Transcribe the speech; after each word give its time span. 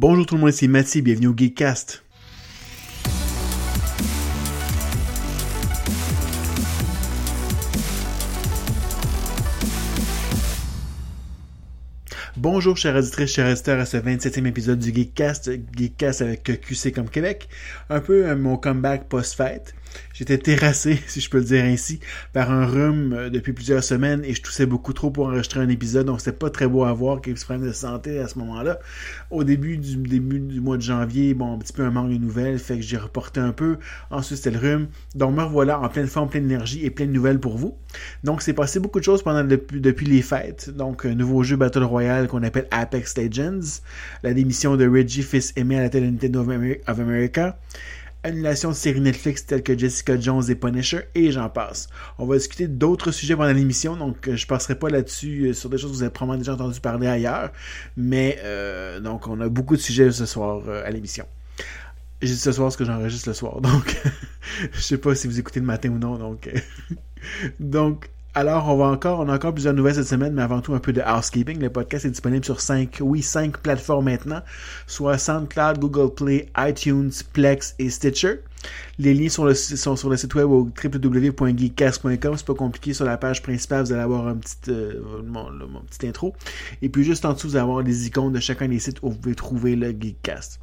Bonjour 0.00 0.26
tout 0.26 0.36
le 0.36 0.42
monde, 0.42 0.52
c'est 0.52 0.68
Mathieu, 0.68 1.00
bienvenue 1.00 1.26
au 1.26 1.34
Geekcast. 1.36 2.04
Bonjour 12.36 12.76
chers 12.76 12.94
auditrices, 12.94 13.32
chers 13.32 13.50
auditeurs 13.50 13.80
à 13.80 13.86
ce 13.86 13.96
27e 13.96 14.46
épisode 14.46 14.78
du 14.78 14.94
Geekcast, 14.94 15.50
Geekcast 15.76 16.22
avec 16.22 16.44
QC 16.44 16.92
comme 16.92 17.10
Québec. 17.10 17.48
Un 17.90 17.98
peu 17.98 18.32
mon 18.36 18.56
comeback 18.56 19.08
post-fête. 19.08 19.74
J'étais 20.14 20.38
terrassé, 20.38 21.00
si 21.06 21.20
je 21.20 21.30
peux 21.30 21.38
le 21.38 21.44
dire 21.44 21.64
ainsi, 21.64 22.00
par 22.32 22.50
un 22.50 22.66
rhume 22.66 23.12
euh, 23.12 23.30
depuis 23.30 23.52
plusieurs 23.52 23.84
semaines 23.84 24.24
et 24.24 24.34
je 24.34 24.42
toussais 24.42 24.66
beaucoup 24.66 24.92
trop 24.92 25.10
pour 25.10 25.26
enregistrer 25.26 25.60
un 25.60 25.68
épisode, 25.68 26.06
donc 26.06 26.20
c'était 26.20 26.36
pas 26.36 26.50
très 26.50 26.66
beau 26.66 26.84
à 26.84 26.92
voir 26.92 27.20
qu'il 27.20 27.32
y 27.32 27.36
ait 27.36 27.38
problème 27.40 27.66
de 27.66 27.72
santé 27.72 28.18
à 28.18 28.28
ce 28.28 28.38
moment-là. 28.38 28.78
Au 29.30 29.44
début 29.44 29.76
du 29.76 29.96
début 29.96 30.40
du 30.40 30.60
mois 30.60 30.76
de 30.76 30.82
janvier, 30.82 31.34
bon, 31.34 31.54
un 31.54 31.58
petit 31.58 31.72
peu 31.72 31.84
un 31.84 31.90
manque 31.90 32.10
de 32.10 32.18
nouvelles, 32.18 32.58
fait 32.58 32.76
que 32.76 32.82
j'ai 32.82 32.96
reporté 32.96 33.40
un 33.40 33.52
peu. 33.52 33.78
Ensuite, 34.10 34.38
c'était 34.38 34.50
le 34.50 34.58
rhume. 34.58 34.88
Donc 35.14 35.36
me 35.36 35.44
voilà 35.44 35.80
en 35.80 35.88
pleine 35.88 36.06
forme, 36.06 36.28
pleine 36.28 36.48
d'énergie 36.48 36.84
et 36.84 36.90
pleine 36.90 37.08
de 37.08 37.14
nouvelles 37.14 37.38
pour 37.38 37.56
vous. 37.56 37.76
Donc 38.24 38.42
c'est 38.42 38.52
passé 38.52 38.80
beaucoup 38.80 38.98
de 38.98 39.04
choses 39.04 39.22
pendant 39.22 39.44
depuis, 39.44 40.06
les 40.06 40.22
fêtes. 40.22 40.70
Donc 40.70 41.04
un 41.04 41.14
nouveau 41.14 41.42
jeu 41.42 41.56
Battle 41.56 41.84
Royale 41.84 42.28
qu'on 42.28 42.42
appelle 42.42 42.66
Apex 42.70 43.16
Legends, 43.16 43.80
la 44.22 44.34
démission 44.34 44.76
de 44.76 44.86
Reggie 44.88 45.22
fils 45.22 45.52
aimé 45.56 45.78
à 45.78 45.82
la 45.82 45.88
télé 45.88 46.10
Nintendo 46.10 46.40
of 46.40 46.98
America 46.98 47.58
annulation 48.28 48.70
de 48.70 48.74
séries 48.74 49.00
Netflix 49.00 49.46
telles 49.46 49.62
que 49.62 49.76
Jessica 49.76 50.18
Jones 50.18 50.44
et 50.48 50.54
Punisher, 50.54 51.00
et 51.14 51.32
j'en 51.32 51.48
passe. 51.48 51.88
On 52.18 52.26
va 52.26 52.36
discuter 52.36 52.68
d'autres 52.68 53.10
sujets 53.10 53.36
pendant 53.36 53.52
l'émission, 53.52 53.96
donc 53.96 54.28
euh, 54.28 54.36
je 54.36 54.46
passerai 54.46 54.78
pas 54.78 54.88
là-dessus 54.88 55.48
euh, 55.48 55.52
sur 55.52 55.68
des 55.68 55.78
choses 55.78 55.90
que 55.90 55.96
vous 55.96 56.02
avez 56.02 56.12
probablement 56.12 56.38
déjà 56.38 56.54
entendu 56.54 56.80
parler 56.80 57.06
ailleurs, 57.06 57.50
mais 57.96 58.38
euh, 58.42 59.00
donc 59.00 59.26
on 59.26 59.40
a 59.40 59.48
beaucoup 59.48 59.76
de 59.76 59.80
sujets 59.80 60.10
ce 60.10 60.26
soir 60.26 60.62
à 60.68 60.90
l'émission. 60.90 61.26
J'ai 62.20 62.28
dit 62.28 62.38
ce 62.38 62.52
soir 62.52 62.72
ce 62.72 62.76
que 62.76 62.84
j'enregistre 62.84 63.28
le 63.28 63.34
soir, 63.34 63.60
donc 63.62 63.96
je 64.72 64.80
sais 64.80 64.98
pas 64.98 65.14
si 65.14 65.26
vous 65.26 65.38
écoutez 65.38 65.60
le 65.60 65.66
matin 65.66 65.90
ou 65.90 65.98
non, 65.98 66.16
donc 66.16 66.48
donc 67.60 68.10
alors, 68.38 68.68
on 68.68 68.76
va 68.76 68.84
encore, 68.84 69.18
on 69.18 69.28
a 69.28 69.34
encore 69.34 69.52
plusieurs 69.52 69.74
nouvelles 69.74 69.96
cette 69.96 70.06
semaine, 70.06 70.32
mais 70.32 70.42
avant 70.42 70.60
tout 70.60 70.72
un 70.72 70.78
peu 70.78 70.92
de 70.92 71.00
housekeeping. 71.00 71.58
Le 71.58 71.70
podcast 71.70 72.04
est 72.04 72.10
disponible 72.10 72.44
sur 72.44 72.60
cinq, 72.60 72.98
oui, 73.00 73.20
cinq 73.20 73.58
plateformes 73.58 74.04
maintenant, 74.04 74.42
soit 74.86 75.18
SoundCloud, 75.18 75.80
Google 75.80 76.14
Play, 76.14 76.48
iTunes, 76.56 77.10
Plex 77.32 77.74
et 77.80 77.90
Stitcher. 77.90 78.36
Les 79.00 79.12
liens 79.12 79.28
sont, 79.28 79.96
sur 79.96 80.08
le 80.08 80.16
site 80.16 80.36
web 80.36 80.48
au 80.48 80.70
www.geekcast.com. 80.84 82.36
C'est 82.36 82.46
pas 82.46 82.54
compliqué. 82.54 82.94
Sur 82.94 83.06
la 83.06 83.16
page 83.16 83.42
principale, 83.42 83.84
vous 83.84 83.92
allez 83.92 84.02
avoir 84.02 84.28
un 84.28 84.36
petit, 84.36 84.56
euh, 84.68 85.20
mon, 85.26 85.50
petit 85.90 86.06
intro. 86.06 86.32
Et 86.80 86.88
puis 86.88 87.02
juste 87.02 87.24
en 87.24 87.32
dessous, 87.32 87.48
vous 87.48 87.56
allez 87.56 87.64
avoir 87.64 87.82
les 87.82 88.06
icônes 88.06 88.32
de 88.32 88.38
chacun 88.38 88.68
des 88.68 88.78
sites 88.78 88.98
où 89.02 89.10
vous 89.10 89.16
pouvez 89.16 89.34
trouver 89.34 89.74
le 89.74 89.90
Geekcast. 89.90 90.60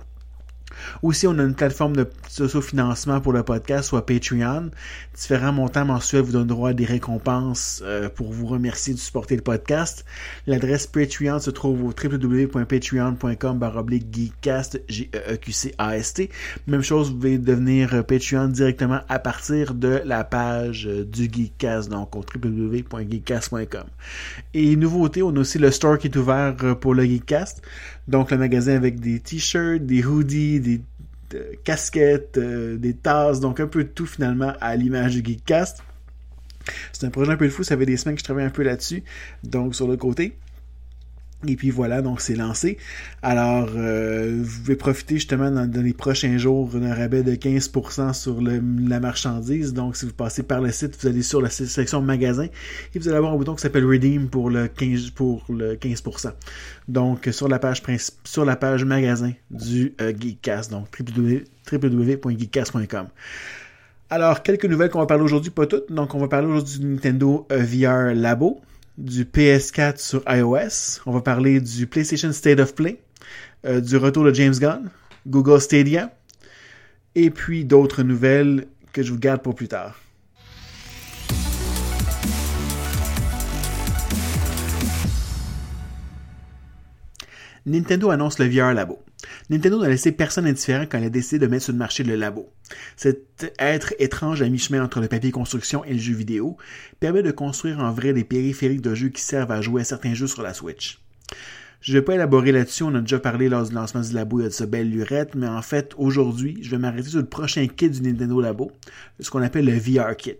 Aussi, 1.02 1.28
on 1.28 1.38
a 1.40 1.44
une 1.44 1.56
plateforme 1.56 1.96
de 1.96 2.08
socio-financement 2.30 3.22
pour 3.22 3.34
le 3.34 3.44
podcast, 3.44 3.90
soit 3.90 4.06
Patreon. 4.06 4.72
Différents 5.16 5.54
montants 5.54 5.86
mensuels 5.86 6.22
vous 6.22 6.34
donnent 6.34 6.48
droit 6.48 6.70
à 6.70 6.74
des 6.74 6.86
récompenses 6.86 7.82
euh, 7.86 8.10
pour 8.10 8.32
vous 8.32 8.46
remercier 8.46 8.94
de 8.94 9.00
supporter 9.00 9.36
le 9.36 9.42
podcast. 9.42 10.06
L'adresse 10.48 10.88
Patreon 10.88 11.40
se 11.40 11.52
trouve 11.52 11.84
au 11.84 11.94
www.patreon.com 11.94 13.60
geekcast, 14.12 14.82
g 14.90 15.10
e 15.14 15.34
e 15.34 15.38
q 15.38 15.52
c 15.52 15.74
a 15.78 15.98
s 15.98 16.14
t 16.14 16.30
Même 16.68 16.82
chose, 16.82 17.10
vous 17.10 17.16
pouvez 17.16 17.38
devenir 17.38 17.94
euh, 17.94 18.04
Patreon 18.04 18.48
directement 18.48 19.00
à 19.10 19.20
partir 19.20 19.74
de 19.74 20.02
la 20.06 20.24
page 20.24 20.88
euh, 20.88 21.06
du 21.06 21.30
Geekcast, 21.32 21.90
donc 21.90 22.16
au 22.16 22.24
www.geekcast.com. 22.34 23.86
Et 24.54 24.76
nouveauté, 24.76 25.24
on 25.24 25.30
a 25.36 25.40
aussi 25.40 25.60
le 25.60 25.72
store 25.72 25.98
qui 25.98 26.08
est 26.08 26.18
ouvert 26.18 26.56
pour 26.80 26.94
le 26.94 27.04
Geekcast. 27.06 27.62
Donc 28.08 28.32
le 28.32 28.38
magasin 28.38 28.76
avec 28.76 29.00
des 29.00 29.20
t-shirts, 29.20 29.86
des 29.86 30.06
hoodies, 30.06 30.60
des 30.60 30.82
casquettes, 31.64 32.38
euh, 32.38 32.78
des 32.78 32.94
tasses, 32.94 33.40
donc 33.40 33.60
un 33.60 33.68
peu 33.68 33.84
de 33.84 33.90
tout 33.90 34.06
finalement 34.06 34.54
à 34.62 34.76
l'image 34.76 35.16
du 35.16 35.26
Geekcast. 35.26 35.84
C'est 36.94 37.06
un 37.06 37.10
projet 37.10 37.32
un 37.32 37.38
peu 37.38 37.50
fou, 37.50 37.64
ça 37.64 37.78
fait 37.78 37.86
des 37.86 37.98
semaines 37.98 38.16
que 38.16 38.20
je 38.20 38.26
travaille 38.26 38.46
un 38.46 38.50
peu 38.50 38.64
là-dessus. 38.64 39.04
Donc 39.44 39.76
sur 39.76 39.88
le 39.88 39.98
côté, 39.98 40.38
et 41.48 41.56
puis 41.56 41.70
voilà, 41.70 42.02
donc 42.02 42.22
c'est 42.22 42.36
lancé. 42.36 42.78
Alors, 43.22 43.70
euh, 43.76 44.42
vous 44.42 44.62
pouvez 44.62 44.76
profiter 44.76 45.16
justement 45.16 45.52
dans, 45.52 45.82
les 45.82 45.94
prochains 45.94 46.38
jours 46.38 46.68
d'un 46.68 46.94
rabais 46.94 47.24
de 47.24 47.36
15% 47.36 48.14
sur 48.14 48.42
la 48.42 49.00
marchandise. 49.00 49.74
Donc, 49.74 49.96
si 49.96 50.06
vous 50.06 50.14
passez 50.14 50.44
par 50.44 50.62
le 50.62 50.72
site, 50.72 50.98
vous 51.02 51.08
allez 51.08 51.22
sur 51.22 51.42
la 51.42 51.50
section 51.50 52.02
magasin 52.02 52.48
et 52.94 53.00
vous 53.00 53.08
allez 53.08 53.18
avoir 53.18 53.34
un 53.34 53.38
bouton 53.38 53.56
qui 53.56 53.62
s'appelle 53.62 53.86
Redeem 53.86 54.30
pour 54.30 54.50
le 54.50 54.68
15 54.68 55.12
pour 55.12 55.44
le 55.50 55.76
15%. 55.76 56.32
Donc, 56.88 57.30
sur 57.32 57.48
la 57.48 57.60
page 57.60 57.82
sur 58.24 58.46
la 58.46 58.56
page 58.56 58.86
magasin 58.86 59.32
du 59.52 59.94
euh, 60.02 60.14
Geekcast, 60.18 60.72
donc 60.72 60.88
www.geekcast.com. 61.72 63.08
Alors, 64.10 64.44
quelques 64.44 64.66
nouvelles 64.66 64.90
qu'on 64.90 65.00
va 65.00 65.08
parler 65.08 65.24
aujourd'hui, 65.24 65.50
pas 65.52 65.66
toutes. 65.66 65.92
Donc, 65.92 66.14
on 66.14 66.20
va 66.20 66.28
parler 66.28 66.48
aujourd'hui 66.48 66.80
du 66.80 66.86
Nintendo 66.86 67.48
euh, 67.52 67.58
VR 67.64 68.14
Labo 68.14 68.62
du 68.98 69.26
PS4 69.26 69.98
sur 69.98 70.24
iOS. 70.28 71.02
On 71.06 71.12
va 71.12 71.22
parler 71.22 71.60
du 71.60 71.88
PlayStation 71.88 72.32
State 72.32 72.60
of 72.60 72.76
Play, 72.76 73.02
euh, 73.66 73.82
du 73.82 73.98
retour 73.98 74.24
de 74.24 74.34
James 74.34 74.54
Gunn, 74.54 74.90
Google 75.28 75.60
Stadia, 75.60 76.14
et 77.16 77.30
puis 77.30 77.66
d'autres 77.66 78.04
nouvelles 78.04 78.68
que 78.94 79.04
je 79.04 79.12
vous 79.12 79.20
garde 79.20 79.42
pour 79.42 79.56
plus 79.56 79.68
tard. 79.68 80.00
Nintendo 87.66 88.12
annonce 88.12 88.38
le 88.38 88.48
VR 88.48 88.74
Labo. 88.74 89.02
Nintendo 89.50 89.80
n'a 89.80 89.90
laissé 89.90 90.12
personne 90.12 90.48
indifférent 90.48 90.86
quand 90.90 90.98
elle 90.98 91.06
a 91.06 91.10
décidé 91.10 91.40
de 91.40 91.48
mettre 91.48 91.66
sur 91.66 91.74
le 91.74 91.80
marché 91.80 92.04
le 92.04 92.16
labo. 92.16 92.50
Cet 92.98 93.54
être 93.60 93.94
étrange 94.00 94.42
à 94.42 94.50
mi-chemin 94.50 94.84
entre 94.84 95.00
le 95.00 95.08
papier 95.08 95.32
construction 95.32 95.84
et 95.86 95.94
le 95.94 96.00
jeu 96.00 96.14
vidéo 96.14 96.58
permet 97.00 97.22
de 97.22 97.32
construire 97.32 97.80
en 97.80 97.92
vrai 97.92 98.14
des 98.14 98.24
périphériques 98.24 98.82
de 98.82 98.96
jeux 98.96 99.10
qui 99.10 99.22
servent 99.22 99.52
à 99.52 99.62
jouer 99.62 99.82
à 99.82 99.86
certains 99.86 100.16
jeux 100.16 100.28
sur 100.28 100.42
la 100.42 100.54
Switch. 100.54 101.00
Je 101.82 101.92
ne 101.92 102.00
vais 102.00 102.04
pas 102.04 102.16
élaborer 102.16 102.52
là-dessus, 102.52 102.82
on 102.82 102.96
a 102.96 103.02
déjà 103.02 103.20
parlé 103.20 103.48
lors 103.48 103.68
du 103.68 103.76
lancement 103.76 104.02
du 104.02 104.12
labo, 104.14 104.40
a 104.40 104.46
de 104.46 104.50
ce 104.50 104.64
belle 104.64 104.90
lurette, 104.90 105.36
mais 105.36 105.48
en 105.48 105.62
fait, 105.62 105.94
aujourd'hui, 105.98 106.58
je 106.64 106.72
vais 106.72 106.80
m'arrêter 106.80 107.10
sur 107.10 107.20
le 107.20 107.28
prochain 107.28 107.68
kit 107.68 107.92
du 107.92 108.02
Nintendo 108.02 108.42
Labo, 108.42 108.72
ce 109.20 109.30
qu'on 109.30 109.44
appelle 109.44 109.66
le 109.66 109.78
VR 109.78 110.16
Kit. 110.18 110.40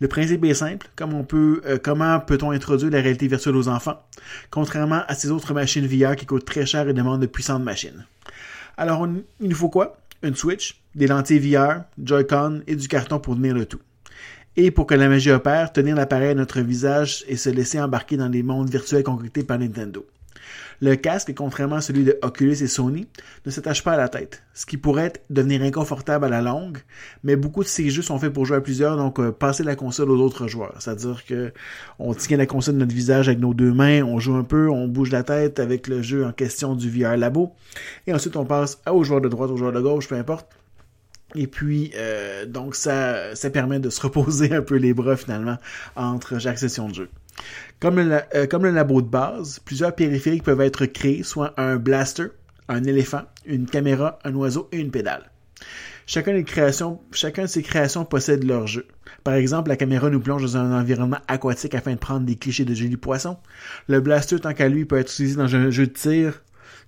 Le 0.00 0.08
principe 0.08 0.44
est 0.44 0.54
simple, 0.54 0.88
euh, 1.00 1.78
comment 1.82 2.20
peut-on 2.20 2.50
introduire 2.50 2.90
la 2.90 3.00
réalité 3.00 3.28
virtuelle 3.28 3.56
aux 3.56 3.68
enfants, 3.68 4.02
contrairement 4.50 5.02
à 5.08 5.14
ces 5.14 5.30
autres 5.30 5.54
machines 5.54 5.86
VR 5.86 6.16
qui 6.16 6.26
coûtent 6.26 6.44
très 6.44 6.66
cher 6.66 6.88
et 6.88 6.92
demandent 6.92 7.20
de 7.20 7.26
puissantes 7.26 7.62
machines. 7.62 8.04
Alors, 8.76 9.06
il 9.40 9.48
nous 9.48 9.56
faut 9.56 9.70
quoi? 9.70 9.98
Une 10.22 10.34
Switch, 10.34 10.80
des 10.94 11.06
lentilles 11.06 11.38
VR, 11.38 11.82
Joy-Con 12.02 12.62
et 12.66 12.76
du 12.76 12.88
carton 12.88 13.18
pour 13.18 13.36
tenir 13.36 13.54
le 13.54 13.66
tout. 13.66 13.80
Et 14.56 14.70
pour 14.70 14.86
que 14.86 14.94
la 14.94 15.08
magie 15.08 15.30
opère, 15.30 15.72
tenir 15.72 15.96
l'appareil 15.96 16.30
à 16.30 16.34
notre 16.34 16.60
visage 16.60 17.24
et 17.28 17.36
se 17.36 17.50
laisser 17.50 17.78
embarquer 17.80 18.16
dans 18.16 18.28
les 18.28 18.42
mondes 18.42 18.70
virtuels 18.70 19.02
concoctés 19.02 19.44
par 19.44 19.58
Nintendo. 19.58 20.06
Le 20.80 20.94
casque, 20.94 21.32
contrairement 21.34 21.76
à 21.76 21.80
celui 21.80 22.04
de 22.04 22.18
Oculus 22.22 22.62
et 22.62 22.66
Sony, 22.66 23.06
ne 23.44 23.50
s'attache 23.50 23.82
pas 23.82 23.92
à 23.92 23.96
la 23.96 24.08
tête, 24.08 24.42
ce 24.54 24.66
qui 24.66 24.76
pourrait 24.76 25.12
devenir 25.30 25.62
inconfortable 25.62 26.26
à 26.26 26.28
la 26.28 26.42
longue, 26.42 26.78
mais 27.24 27.36
beaucoup 27.36 27.62
de 27.62 27.68
ces 27.68 27.90
jeux 27.90 28.02
sont 28.02 28.18
faits 28.18 28.32
pour 28.32 28.44
jouer 28.44 28.58
à 28.58 28.60
plusieurs, 28.60 28.96
donc 28.96 29.18
euh, 29.18 29.32
passer 29.32 29.62
la 29.62 29.76
console 29.76 30.10
aux 30.10 30.20
autres 30.20 30.48
joueurs. 30.48 30.74
C'est-à-dire 30.78 31.24
que 31.24 31.52
on 31.98 32.14
tient 32.14 32.36
la 32.36 32.46
console 32.46 32.74
de 32.74 32.80
notre 32.80 32.94
visage 32.94 33.28
avec 33.28 33.40
nos 33.40 33.54
deux 33.54 33.72
mains, 33.72 34.02
on 34.02 34.18
joue 34.18 34.34
un 34.34 34.44
peu, 34.44 34.68
on 34.68 34.86
bouge 34.88 35.10
la 35.10 35.22
tête 35.22 35.60
avec 35.60 35.88
le 35.88 36.02
jeu 36.02 36.24
en 36.24 36.32
question 36.32 36.74
du 36.74 36.90
VR 36.90 37.16
Labo, 37.16 37.54
et 38.06 38.12
ensuite 38.12 38.36
on 38.36 38.44
passe 38.44 38.80
aux 38.90 39.04
joueurs 39.04 39.20
de 39.20 39.28
droite, 39.28 39.50
aux 39.50 39.56
joueurs 39.56 39.72
de 39.72 39.80
gauche, 39.80 40.08
peu 40.08 40.16
importe. 40.16 40.46
Et 41.34 41.46
puis, 41.46 41.92
euh, 41.96 42.46
donc, 42.46 42.74
ça, 42.74 43.34
ça 43.34 43.50
permet 43.50 43.78
de 43.78 43.90
se 43.90 44.00
reposer 44.00 44.52
un 44.54 44.62
peu 44.62 44.76
les 44.76 44.94
bras 44.94 45.16
finalement 45.16 45.58
entre 45.96 46.38
chaque 46.38 46.58
session 46.58 46.88
de 46.88 46.94
jeu. 46.94 47.08
Comme 47.80 48.00
le, 48.00 48.20
euh, 48.34 48.46
comme 48.46 48.64
le 48.64 48.70
labo 48.70 49.02
de 49.02 49.08
base, 49.08 49.60
plusieurs 49.64 49.94
périphériques 49.94 50.42
peuvent 50.42 50.60
être 50.60 50.86
créés, 50.86 51.22
soit 51.22 51.54
un 51.60 51.76
blaster, 51.76 52.28
un 52.68 52.84
éléphant, 52.84 53.22
une 53.44 53.66
caméra, 53.66 54.18
un 54.24 54.34
oiseau 54.34 54.68
et 54.72 54.78
une 54.78 54.90
pédale. 54.90 55.30
Chacun 56.06 56.32
de 56.32 57.46
ces 57.46 57.62
créations 57.62 58.04
possède 58.04 58.44
leur 58.44 58.66
jeu. 58.66 58.86
Par 59.24 59.34
exemple, 59.34 59.70
la 59.70 59.76
caméra 59.76 60.08
nous 60.08 60.20
plonge 60.20 60.42
dans 60.42 60.56
un 60.56 60.80
environnement 60.80 61.18
aquatique 61.26 61.74
afin 61.74 61.92
de 61.92 61.98
prendre 61.98 62.24
des 62.24 62.36
clichés 62.36 62.64
de 62.64 62.74
jolis 62.74 62.96
poissons. 62.96 63.38
Le 63.88 64.00
blaster, 64.00 64.38
tant 64.38 64.54
qu'à 64.54 64.68
lui, 64.68 64.84
peut 64.84 64.98
être 64.98 65.12
utilisé 65.12 65.36
dans 65.36 65.54
un 65.54 65.70
jeu 65.70 65.88
de 65.88 65.92
tir 65.92 66.42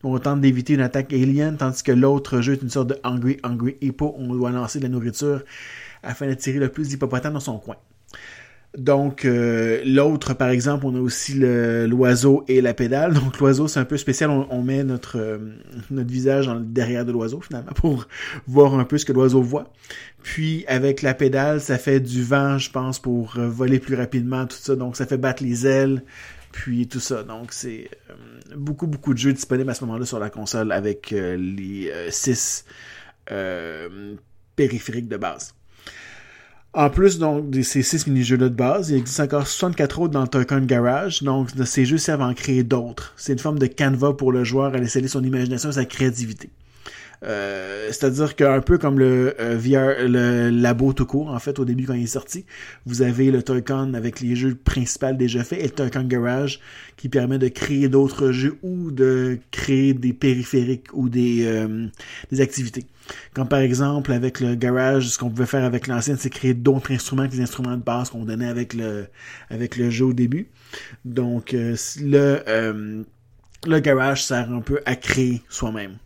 où 0.05 0.15
on 0.15 0.19
tente 0.19 0.41
d'éviter 0.41 0.75
une 0.75 0.81
attaque 0.81 1.13
alien, 1.13 1.57
tandis 1.57 1.83
que 1.83 1.91
l'autre 1.91 2.41
jeu 2.41 2.53
est 2.53 2.63
une 2.63 2.71
sorte 2.71 2.89
de 2.89 2.99
Hungry 3.03 3.39
Hungry 3.43 3.77
Hippo 3.81 4.15
où 4.17 4.23
on 4.23 4.35
doit 4.35 4.51
lancer 4.51 4.79
de 4.79 4.85
la 4.85 4.91
nourriture 4.91 5.43
afin 6.05 6.29
d'attirer 6.29 6.61
le 6.61 6.69
plus 6.69 6.89
d'hippopotames 6.89 7.33
dans 7.33 7.41
son 7.41 7.59
coin. 7.59 7.77
Donc 8.77 9.25
euh, 9.25 9.83
l'autre, 9.87 10.35
par 10.35 10.51
exemple, 10.51 10.85
on 10.85 10.95
a 10.95 11.01
aussi 11.01 11.35
l'oiseau 11.35 12.45
et 12.49 12.61
la 12.61 12.75
pédale. 12.75 13.15
Donc 13.15 13.39
l'oiseau, 13.39 13.67
c'est 13.67 13.81
un 13.81 13.87
peu 13.87 13.97
spécial. 13.97 14.31
On, 14.31 14.63
met 14.63 14.85
notre 14.85 15.19
euh, 15.19 15.39
notre 15.91 16.11
visage 16.11 16.51
derrière 16.61 17.07
de 17.07 17.13
l'oiseau 17.13 17.41
finalement 17.41 17.73
pour 17.73 18.07
voir 18.47 18.79
un 18.79 18.85
peu 18.85 18.99
ce 18.99 19.07
que 19.07 19.13
l'oiseau 19.13 19.41
voit. 19.41 19.73
Puis 20.23 20.65
avec 20.67 21.01
la 21.01 21.15
pédale, 21.15 21.61
ça 21.61 21.79
fait 21.79 22.01
du 22.01 22.23
vent, 22.23 22.59
je 22.59 22.71
pense, 22.71 22.99
pour 22.99 23.39
euh, 23.39 23.49
voler 23.49 23.79
plus 23.79 23.95
rapidement, 23.95 24.47
tout 24.47 24.57
ça. 24.59 24.77
Donc 24.77 24.97
ça 24.97 25.07
fait 25.07 25.19
battre 25.19 25.43
les 25.43 25.67
ailes. 25.67 26.03
puis 26.53 26.87
tout 26.89 27.01
ça. 27.01 27.23
Donc 27.23 27.53
c'est 27.53 27.89
beaucoup 28.55 28.87
beaucoup 28.87 29.15
de 29.15 29.19
jeux 29.19 29.33
disponibles 29.33 29.71
à 29.71 29.75
ce 29.75 29.85
moment-là 29.87 30.05
sur 30.05 30.19
la 30.19 30.29
console 30.29 30.73
avec 30.73 31.11
les 31.11 31.91
6 32.11 32.67
périphériques 34.57 35.09
de 35.09 35.17
base. 35.17 35.55
En 36.75 36.91
plus 36.91 37.19
donc 37.19 37.49
de 37.49 37.63
ces 37.63 37.83
6 37.83 38.07
mini-jeux-là 38.09 38.51
de 38.51 38.55
base, 38.55 38.91
il 38.91 38.99
existe 38.99 39.21
encore 39.21 39.47
64 39.47 40.01
autres 40.01 40.13
dans 40.13 40.27
Token 40.27 40.67
Garage, 40.67 41.23
donc 41.23 41.49
ces 41.65 41.87
jeux 41.87 41.97
servent 41.97 42.23
à 42.23 42.27
en 42.27 42.35
créer 42.35 42.63
d'autres. 42.63 43.15
C'est 43.17 43.33
une 43.33 43.39
forme 43.39 43.59
de 43.59 43.67
canevas 43.67 44.13
pour 44.13 44.33
le 44.33 44.45
joueur 44.45 44.75
à 44.75 44.79
laisser 44.79 45.07
son 45.09 45.25
imagination 45.25 45.71
et 45.71 45.75
sa 45.75 45.87
créativité. 45.87 46.51
Euh, 47.25 47.89
c'est-à-dire 47.89 48.37
qu'un 48.37 48.61
peu 48.61 48.79
comme 48.79 48.99
le 48.99 49.35
euh, 49.41 49.59
le 50.09 50.51
labo 50.51 50.93
tout 50.93 51.09
en 51.27 51.39
fait, 51.39 51.59
au 51.59 51.65
début 51.65 51.85
quand 51.85 51.95
il 51.95 52.05
est 52.05 52.07
sorti, 52.07 52.45
vous 52.87 53.03
avez 53.03 53.31
le 53.31 53.43
Toycon 53.43 53.95
avec 53.95 54.21
les 54.21 54.37
jeux 54.37 54.55
principaux 54.55 55.13
déjà 55.13 55.43
faits 55.43 55.59
et 55.61 55.65
le 55.65 55.71
Toycon 55.71 56.05
Garage 56.05 56.61
qui 56.97 57.09
permet 57.09 57.39
de 57.39 57.49
créer 57.49 57.89
d'autres 57.89 58.31
jeux 58.31 58.59
ou 58.63 58.91
de 58.93 59.39
créer 59.51 59.95
des 59.95 60.13
périphériques 60.13 60.87
ou 60.93 61.09
des, 61.09 61.45
euh, 61.45 61.89
activités. 62.39 62.87
Comme 63.35 63.49
par 63.49 63.61
exemple 63.61 64.13
avec 64.13 64.39
le 64.41 64.55
Garage, 64.55 65.09
ce 65.09 65.19
qu'on 65.19 65.31
pouvait 65.31 65.47
faire 65.47 65.65
avec 65.65 65.87
l'ancien, 65.87 66.17
c'est 66.17 66.31
créer 66.31 66.55
d'autres 66.55 66.93
instruments 66.93 67.27
que 67.27 67.33
les 67.33 67.41
instruments 67.41 67.77
de 67.77 67.83
base 67.83 68.11
qu'on 68.11 68.25
donnait 68.25 68.49
avec 68.49 68.75
le 68.75 69.07
avec 69.51 69.77
le 69.77 69.91
jeu 69.91 70.07
au 70.07 70.13
début. 70.13 70.49
Donc 71.05 71.53
le 71.53 73.05
le 73.67 73.81
Garage 73.81 74.25
sert 74.25 74.53
un 74.53 74.61
peu 74.61 74.81
à 74.87 74.95
créer 74.95 75.43
soi-même. 75.49 75.97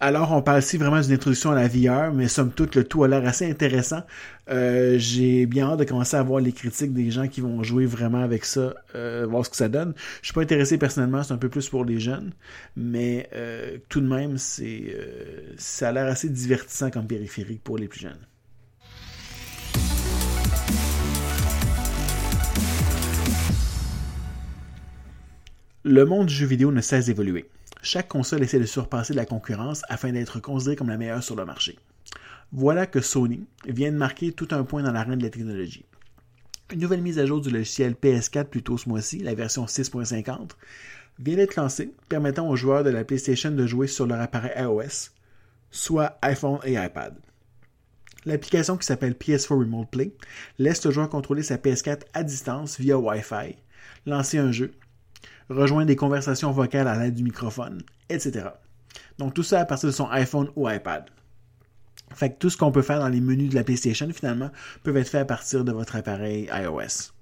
Alors, 0.00 0.32
on 0.32 0.42
parle 0.42 0.58
ici 0.58 0.76
vraiment 0.76 1.00
d'une 1.00 1.12
introduction 1.12 1.50
à 1.50 1.54
la 1.54 1.68
VR, 1.68 2.12
mais 2.12 2.28
somme 2.28 2.52
toute, 2.52 2.74
le 2.74 2.84
tout 2.84 3.04
a 3.04 3.08
l'air 3.08 3.26
assez 3.26 3.50
intéressant. 3.50 4.02
Euh, 4.50 4.96
j'ai 4.98 5.46
bien 5.46 5.70
hâte 5.70 5.78
de 5.78 5.84
commencer 5.84 6.16
à 6.16 6.22
voir 6.22 6.40
les 6.40 6.52
critiques 6.52 6.92
des 6.92 7.10
gens 7.10 7.26
qui 7.26 7.40
vont 7.40 7.62
jouer 7.62 7.86
vraiment 7.86 8.20
avec 8.20 8.44
ça, 8.44 8.74
euh, 8.94 9.26
voir 9.28 9.46
ce 9.46 9.50
que 9.50 9.56
ça 9.56 9.68
donne. 9.68 9.94
Je 10.20 10.26
suis 10.26 10.34
pas 10.34 10.42
intéressé 10.42 10.76
personnellement, 10.76 11.22
c'est 11.22 11.32
un 11.32 11.38
peu 11.38 11.48
plus 11.48 11.70
pour 11.70 11.86
les 11.86 11.98
jeunes, 11.98 12.32
mais 12.76 13.30
euh, 13.34 13.78
tout 13.88 14.02
de 14.02 14.06
même, 14.06 14.36
c'est 14.36 14.94
ça 15.56 15.88
a 15.88 15.92
l'air 15.92 16.06
assez 16.06 16.28
divertissant 16.28 16.90
comme 16.90 17.06
périphérique 17.06 17.62
pour 17.62 17.78
les 17.78 17.88
plus 17.88 18.00
jeunes. 18.00 18.26
Le 25.84 26.04
monde 26.04 26.26
du 26.26 26.34
jeu 26.34 26.46
vidéo 26.46 26.72
ne 26.72 26.80
cesse 26.80 27.06
d'évoluer 27.06 27.48
chaque 27.86 28.08
console 28.08 28.42
essaie 28.42 28.58
de 28.58 28.66
surpasser 28.66 29.14
la 29.14 29.24
concurrence 29.24 29.82
afin 29.88 30.10
d'être 30.10 30.40
considérée 30.40 30.74
comme 30.74 30.88
la 30.88 30.96
meilleure 30.96 31.22
sur 31.22 31.36
le 31.36 31.44
marché. 31.44 31.78
Voilà 32.50 32.84
que 32.86 33.00
Sony 33.00 33.46
vient 33.64 33.92
de 33.92 33.96
marquer 33.96 34.32
tout 34.32 34.48
un 34.50 34.64
point 34.64 34.82
dans 34.82 34.90
l'arène 34.90 35.18
de 35.18 35.24
la 35.24 35.30
technologie. 35.30 35.84
Une 36.72 36.80
nouvelle 36.80 37.00
mise 37.00 37.20
à 37.20 37.26
jour 37.26 37.40
du 37.40 37.48
logiciel 37.48 37.94
PS4 37.94 38.46
plus 38.46 38.64
tôt 38.64 38.76
ce 38.76 38.88
mois-ci, 38.88 39.20
la 39.20 39.36
version 39.36 39.66
6.50, 39.66 40.50
vient 41.20 41.36
d'être 41.36 41.54
lancée, 41.54 41.92
permettant 42.08 42.48
aux 42.48 42.56
joueurs 42.56 42.82
de 42.82 42.90
la 42.90 43.04
PlayStation 43.04 43.52
de 43.52 43.66
jouer 43.68 43.86
sur 43.86 44.06
leur 44.06 44.20
appareil 44.20 44.52
iOS, 44.58 45.10
soit 45.70 46.18
iPhone 46.22 46.58
et 46.64 46.72
iPad. 46.72 47.14
L'application 48.24 48.76
qui 48.76 48.86
s'appelle 48.86 49.12
PS4 49.14 49.60
Remote 49.60 49.90
Play 49.90 50.12
laisse 50.58 50.84
le 50.84 50.90
joueur 50.90 51.08
contrôler 51.08 51.44
sa 51.44 51.56
PS4 51.56 52.00
à 52.14 52.24
distance 52.24 52.80
via 52.80 52.98
Wi-Fi, 52.98 53.54
lancer 54.06 54.38
un 54.38 54.50
jeu, 54.50 54.72
rejoindre 55.48 55.86
des 55.86 55.96
conversations 55.96 56.50
vocales 56.50 56.88
à 56.88 56.98
l'aide 56.98 57.14
du 57.14 57.22
microphone, 57.22 57.82
etc. 58.08 58.48
Donc 59.18 59.34
tout 59.34 59.42
ça 59.42 59.60
à 59.60 59.64
partir 59.64 59.88
de 59.88 59.94
son 59.94 60.08
iPhone 60.10 60.50
ou 60.56 60.68
iPad. 60.68 61.04
Fait 62.14 62.30
que 62.30 62.38
tout 62.38 62.50
ce 62.50 62.56
qu'on 62.56 62.72
peut 62.72 62.82
faire 62.82 63.00
dans 63.00 63.08
les 63.08 63.20
menus 63.20 63.50
de 63.50 63.54
la 63.56 63.64
PlayStation, 63.64 64.08
finalement, 64.12 64.50
peut 64.82 64.96
être 64.96 65.08
fait 65.08 65.18
à 65.18 65.24
partir 65.24 65.64
de 65.64 65.72
votre 65.72 65.96
appareil 65.96 66.48
iOS. 66.52 67.12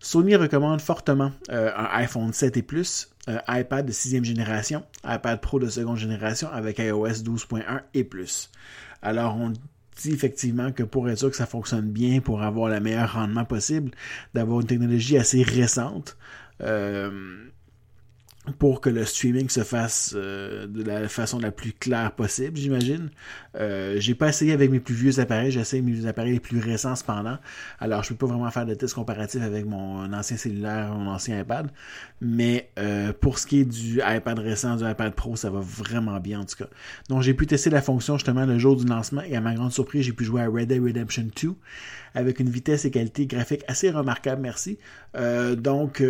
Sony 0.00 0.36
recommande 0.36 0.80
fortement 0.80 1.32
euh, 1.50 1.70
un 1.76 1.88
iPhone 1.98 2.32
7 2.32 2.56
et 2.56 2.62
plus, 2.62 3.10
un 3.26 3.40
iPad 3.48 3.86
de 3.86 3.92
sixième 3.92 4.24
génération, 4.24 4.84
iPad 5.04 5.40
Pro 5.40 5.58
de 5.58 5.68
seconde 5.68 5.96
génération 5.96 6.48
avec 6.52 6.78
iOS 6.78 7.22
12.1 7.24 7.82
et 7.94 8.04
plus. 8.04 8.50
Alors 9.02 9.36
on 9.36 9.52
dit 9.98 10.12
effectivement 10.12 10.72
que 10.72 10.82
pour 10.82 11.08
être 11.08 11.18
sûr 11.18 11.30
que 11.30 11.36
ça 11.36 11.46
fonctionne 11.46 11.90
bien, 11.90 12.20
pour 12.20 12.42
avoir 12.42 12.70
le 12.70 12.80
meilleur 12.80 13.12
rendement 13.14 13.44
possible, 13.44 13.90
d'avoir 14.34 14.60
une 14.60 14.66
technologie 14.66 15.18
assez 15.18 15.42
récente, 15.42 16.16
euh, 16.62 17.10
pour 18.52 18.80
que 18.80 18.90
le 18.90 19.04
streaming 19.04 19.48
se 19.48 19.62
fasse 19.62 20.14
euh, 20.16 20.66
de 20.66 20.82
la 20.82 21.08
façon 21.08 21.38
la 21.38 21.50
plus 21.50 21.72
claire 21.72 22.12
possible, 22.12 22.56
j'imagine. 22.56 23.10
Euh, 23.56 23.96
j'ai 23.98 24.14
pas 24.14 24.28
essayé 24.28 24.52
avec 24.52 24.70
mes 24.70 24.80
plus 24.80 24.94
vieux 24.94 25.20
appareils, 25.20 25.50
j'ai 25.50 25.60
essayé 25.60 25.82
mes 25.82 26.06
appareils 26.06 26.32
les 26.32 26.40
plus 26.40 26.60
récents 26.60 26.96
cependant. 26.96 27.38
Alors 27.80 28.02
je 28.02 28.10
peux 28.10 28.14
pas 28.14 28.26
vraiment 28.26 28.50
faire 28.50 28.66
de 28.66 28.74
tests 28.74 28.94
comparatifs 28.94 29.42
avec 29.42 29.66
mon 29.66 30.12
ancien 30.12 30.36
cellulaire, 30.36 30.92
mon 30.94 31.10
ancien 31.10 31.40
iPad. 31.40 31.70
Mais 32.20 32.70
euh, 32.78 33.12
pour 33.12 33.38
ce 33.38 33.46
qui 33.46 33.60
est 33.60 33.64
du 33.64 34.00
iPad 34.04 34.38
récent, 34.38 34.76
du 34.76 34.88
iPad 34.88 35.14
Pro, 35.14 35.36
ça 35.36 35.50
va 35.50 35.60
vraiment 35.60 36.18
bien 36.20 36.40
en 36.40 36.44
tout 36.44 36.56
cas. 36.56 36.68
Donc 37.08 37.22
j'ai 37.22 37.34
pu 37.34 37.46
tester 37.46 37.70
la 37.70 37.82
fonction 37.82 38.16
justement 38.16 38.46
le 38.46 38.58
jour 38.58 38.76
du 38.76 38.86
lancement 38.86 39.22
et 39.22 39.36
à 39.36 39.40
ma 39.40 39.54
grande 39.54 39.72
surprise, 39.72 40.04
j'ai 40.04 40.12
pu 40.12 40.24
jouer 40.24 40.42
à 40.42 40.48
Red 40.48 40.68
Dead 40.68 40.82
Redemption 40.82 41.26
2 41.42 41.54
avec 42.14 42.40
une 42.40 42.48
vitesse 42.48 42.84
et 42.84 42.90
qualité 42.90 43.26
graphique 43.26 43.62
assez 43.68 43.90
remarquable, 43.90 44.42
merci. 44.42 44.78
donc 45.56 46.02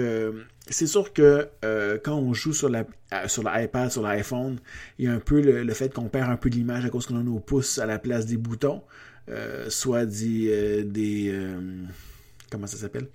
c'est 0.70 0.86
sûr 0.86 1.12
que 1.12 1.48
euh, 1.64 1.98
quand 2.02 2.16
on 2.16 2.34
joue 2.34 2.52
sur 2.52 2.68
la 2.68 2.84
euh, 3.12 3.28
sur 3.28 3.42
l'iPad, 3.42 3.90
sur 3.90 4.02
l'iPhone, 4.02 4.58
il 4.98 5.06
y 5.06 5.08
a 5.08 5.12
un 5.12 5.20
peu 5.20 5.40
le, 5.40 5.72
fait 5.72 5.92
qu'on 5.92 6.08
perd 6.08 6.30
un 6.30 6.36
peu 6.36 6.50
de 6.50 6.56
l'image 6.56 6.84
à 6.84 6.90
cause 6.90 7.06
qu'on 7.06 7.18
a 7.18 7.22
nos 7.22 7.40
pouces 7.40 7.78
à 7.78 7.86
la 7.86 7.98
place 7.98 8.26
des 8.26 8.36
boutons, 8.36 8.82
euh, 9.28 9.70
soit 9.70 10.04
des, 10.04 11.32
comment 12.50 12.66
ça 12.66 12.76
s'appelle, 12.76 13.08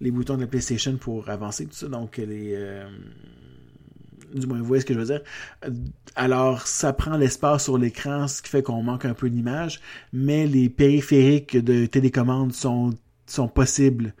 les 0.00 0.10
boutons 0.10 0.36
de 0.36 0.42
la 0.42 0.46
PlayStation 0.46 0.96
pour 0.96 1.28
avancer 1.28 1.66
tout 1.66 1.74
ça, 1.74 1.88
donc 1.88 2.18
les 2.18 2.56
du 4.32 4.46
moins 4.46 4.58
vous 4.58 4.64
voyez 4.64 4.80
ce 4.80 4.86
que 4.86 4.94
je 4.94 4.98
veux 4.98 5.06
dire. 5.06 5.22
Alors 6.14 6.66
ça 6.66 6.92
prend 6.92 7.16
l'espace 7.16 7.64
sur 7.64 7.78
l'écran, 7.78 8.28
ce 8.28 8.42
qui 8.42 8.48
fait 8.48 8.62
qu'on 8.62 8.82
manque 8.82 9.04
un 9.04 9.14
peu 9.14 9.28
d'image, 9.28 9.80
mais 10.12 10.46
les 10.46 10.68
périphériques 10.68 11.56
de 11.56 11.86
télécommande 11.86 12.52
sont 12.52 13.48
possibles 13.54 14.14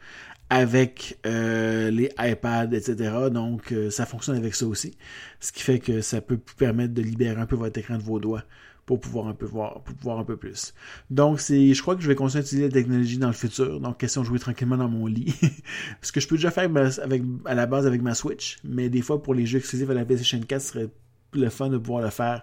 avec 0.52 1.18
euh, 1.24 1.90
les 1.90 2.10
iPads, 2.18 2.74
etc. 2.74 3.30
Donc, 3.32 3.72
euh, 3.72 3.88
ça 3.88 4.04
fonctionne 4.04 4.36
avec 4.36 4.54
ça 4.54 4.66
aussi. 4.66 4.98
Ce 5.40 5.50
qui 5.50 5.62
fait 5.62 5.78
que 5.78 6.02
ça 6.02 6.20
peut 6.20 6.34
vous 6.34 6.54
permettre 6.58 6.92
de 6.92 7.00
libérer 7.00 7.40
un 7.40 7.46
peu 7.46 7.56
votre 7.56 7.78
écran 7.78 7.96
de 7.96 8.02
vos 8.02 8.20
doigts 8.20 8.44
pour 8.84 9.00
pouvoir 9.00 9.28
un 9.28 9.32
peu 9.32 9.46
voir, 9.46 9.80
pour 9.80 9.96
pouvoir 9.96 10.18
un 10.18 10.24
peu 10.24 10.36
plus. 10.36 10.74
Donc, 11.08 11.38
je 11.38 11.80
crois 11.80 11.96
que 11.96 12.02
je 12.02 12.08
vais 12.08 12.14
continuer 12.14 12.42
à 12.42 12.44
utiliser 12.44 12.68
la 12.68 12.72
technologie 12.72 13.16
dans 13.16 13.28
le 13.28 13.32
futur. 13.32 13.80
Donc, 13.80 13.96
question 13.96 14.20
de 14.20 14.26
jouer 14.26 14.38
tranquillement 14.38 14.76
dans 14.76 14.90
mon 14.90 15.06
lit. 15.06 15.34
Ce 16.02 16.12
que 16.12 16.20
je 16.20 16.28
peux 16.28 16.36
déjà 16.36 16.50
faire 16.50 16.68
avec, 17.02 17.22
à 17.46 17.54
la 17.54 17.64
base 17.64 17.86
avec 17.86 18.02
ma 18.02 18.12
Switch, 18.12 18.58
mais 18.62 18.90
des 18.90 19.00
fois, 19.00 19.22
pour 19.22 19.32
les 19.32 19.46
jeux 19.46 19.58
exclusifs 19.58 19.88
à 19.88 19.94
la 19.94 20.04
PlayStation 20.04 20.38
4, 20.38 20.60
ce 20.60 20.68
serait 20.68 20.88
le 21.32 21.48
fun 21.48 21.70
de 21.70 21.78
pouvoir 21.78 22.02
le 22.02 22.10
faire 22.10 22.42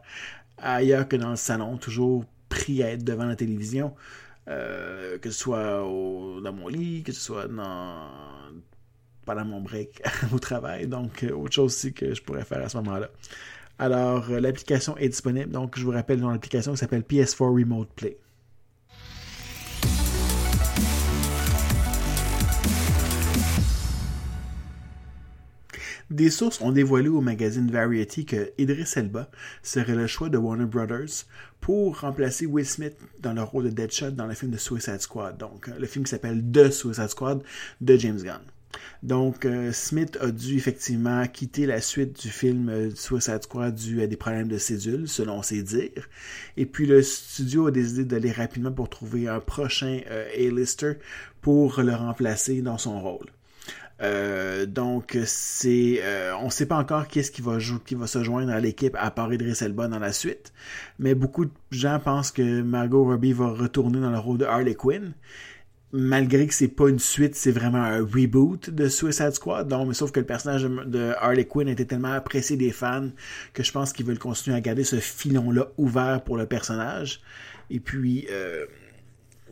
ailleurs 0.57 1.07
que 1.07 1.15
dans 1.15 1.29
le 1.29 1.35
salon, 1.35 1.77
toujours 1.77 2.25
pris 2.49 2.81
à 2.81 2.89
être 2.89 3.03
devant 3.03 3.25
la 3.25 3.35
télévision. 3.35 3.93
Euh, 4.49 5.19
que 5.19 5.29
ce 5.29 5.39
soit 5.39 5.83
dans 6.43 6.53
mon 6.53 6.67
lit, 6.69 7.03
que 7.03 7.11
ce 7.11 7.21
soit 7.21 7.47
dans, 7.47 8.07
pendant 9.25 9.45
mon 9.45 9.61
break 9.61 10.01
au 10.33 10.39
travail. 10.39 10.87
Donc, 10.87 11.23
euh, 11.23 11.31
autre 11.33 11.53
chose 11.53 11.65
aussi 11.73 11.93
que 11.93 12.15
je 12.15 12.21
pourrais 12.21 12.43
faire 12.43 12.63
à 12.63 12.69
ce 12.69 12.77
moment-là. 12.77 13.09
Alors, 13.77 14.29
euh, 14.31 14.39
l'application 14.39 14.97
est 14.97 15.09
disponible. 15.09 15.51
Donc, 15.51 15.77
je 15.77 15.85
vous 15.85 15.91
rappelle 15.91 16.19
dans 16.19 16.31
l'application 16.31 16.71
qui 16.71 16.79
s'appelle 16.79 17.03
PS4 17.03 17.61
Remote 17.61 17.89
Play. 17.95 18.17
Des 26.09 26.31
sources 26.31 26.59
ont 26.61 26.71
dévoilé 26.71 27.07
au 27.07 27.21
magazine 27.21 27.69
Variety 27.69 28.25
que 28.25 28.51
Idris 28.57 28.93
Elba 28.95 29.29
serait 29.61 29.95
le 29.95 30.07
choix 30.07 30.29
de 30.29 30.37
Warner 30.37 30.65
Brothers 30.65 31.25
pour 31.61 31.99
remplacer 31.99 32.47
Will 32.47 32.65
Smith 32.65 32.95
dans 33.19 33.33
le 33.33 33.43
rôle 33.43 33.65
de 33.65 33.69
Deadshot 33.69 34.11
dans 34.11 34.25
le 34.25 34.33
film 34.33 34.51
de 34.51 34.57
Suicide 34.57 35.01
Squad, 35.01 35.37
donc 35.37 35.67
le 35.67 35.85
film 35.85 36.05
qui 36.05 36.09
s'appelle 36.09 36.43
The 36.51 36.71
Suicide 36.71 37.09
Squad 37.09 37.43
de 37.81 37.95
James 37.97 38.21
Gunn. 38.21 38.41
Donc, 39.01 39.45
euh, 39.45 39.71
Smith 39.71 40.17
a 40.19 40.31
dû 40.31 40.57
effectivement 40.57 41.25
quitter 41.27 41.65
la 41.65 41.79
suite 41.79 42.21
du 42.21 42.29
film 42.29 42.69
euh, 42.69 42.89
Suicide 42.95 43.43
Squad 43.43 43.75
dû 43.75 44.01
à 44.01 44.07
des 44.07 44.17
problèmes 44.17 44.47
de 44.47 44.57
cédule, 44.57 45.07
selon 45.07 45.41
ses 45.41 45.63
dires. 45.63 46.09
Et 46.57 46.65
puis, 46.65 46.85
le 46.85 47.01
studio 47.01 47.67
a 47.67 47.71
décidé 47.71 48.03
d'aller 48.03 48.31
rapidement 48.31 48.71
pour 48.71 48.89
trouver 48.89 49.27
un 49.27 49.39
prochain 49.39 50.01
euh, 50.09 50.27
A-lister 50.35 50.93
pour 51.41 51.81
le 51.81 51.95
remplacer 51.95 52.61
dans 52.61 52.77
son 52.77 52.99
rôle. 52.99 53.27
Euh, 54.01 54.65
donc 54.65 55.17
c'est, 55.25 55.99
euh, 56.01 56.33
on 56.39 56.45
ne 56.45 56.49
sait 56.49 56.65
pas 56.65 56.77
encore 56.77 57.07
qui 57.07 57.19
est-ce 57.19 57.31
qui 57.31 57.41
va 57.41 57.57
qui 57.85 57.95
va 57.95 58.07
se 58.07 58.23
joindre 58.23 58.51
à 58.51 58.59
l'équipe 58.59 58.95
à 58.97 59.11
part 59.11 59.33
Idris 59.33 59.57
Elba 59.61 59.87
dans 59.87 59.99
la 59.99 60.13
suite, 60.13 60.53
mais 60.99 61.15
beaucoup 61.15 61.45
de 61.45 61.51
gens 61.71 61.99
pensent 61.99 62.31
que 62.31 62.61
Margot 62.61 63.03
Robbie 63.03 63.33
va 63.33 63.47
retourner 63.49 63.99
dans 63.99 64.11
le 64.11 64.19
rôle 64.19 64.37
de 64.37 64.45
Harley 64.45 64.75
Quinn, 64.75 65.13
malgré 65.91 66.47
que 66.47 66.53
c'est 66.53 66.67
pas 66.67 66.87
une 66.87 66.99
suite, 66.99 67.35
c'est 67.35 67.51
vraiment 67.51 67.83
un 67.83 67.99
reboot 67.99 68.69
de 68.69 68.87
Suicide 68.87 69.31
Squad. 69.31 69.67
Donc, 69.67 69.93
sauf 69.95 70.11
que 70.11 70.19
le 70.19 70.25
personnage 70.25 70.63
de 70.63 71.13
Harley 71.19 71.45
Quinn 71.45 71.67
était 71.67 71.85
tellement 71.85 72.13
apprécié 72.13 72.57
des 72.57 72.71
fans 72.71 73.09
que 73.53 73.63
je 73.63 73.71
pense 73.71 73.93
qu'ils 73.93 74.05
veulent 74.05 74.19
continuer 74.19 74.55
à 74.55 74.61
garder 74.61 74.83
ce 74.83 74.97
filon-là 74.97 75.67
ouvert 75.77 76.23
pour 76.23 76.37
le 76.37 76.45
personnage. 76.45 77.21
Et 77.69 77.79
puis, 77.79 78.27
euh, 78.31 78.65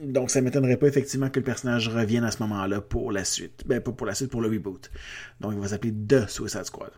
Donc, 0.01 0.30
ça 0.30 0.39
ne 0.39 0.46
m'étonnerait 0.46 0.77
pas 0.77 0.88
effectivement 0.88 1.30
que 1.30 1.39
le 1.39 1.46
personnage 1.46 1.89
revienne 1.89 2.24
à 2.24 2.32
ce 2.32 2.42
moment-là 2.44 2.82
pour 2.82 3.12
la 3.12 3.24
suite. 3.24 3.63
Ben, 3.66 3.82
pas 3.82 3.92
pour 3.92 4.08
la 4.08 4.13
suite, 4.13 4.30
pour 4.30 4.42
le 4.42 4.50
reboot. 4.50 4.92
Donc, 5.39 5.54
il 5.54 5.60
va 5.60 5.68
s'appeler 5.68 5.94
The 5.94 6.27
Suicide 6.30 6.66
Squad. 6.66 6.92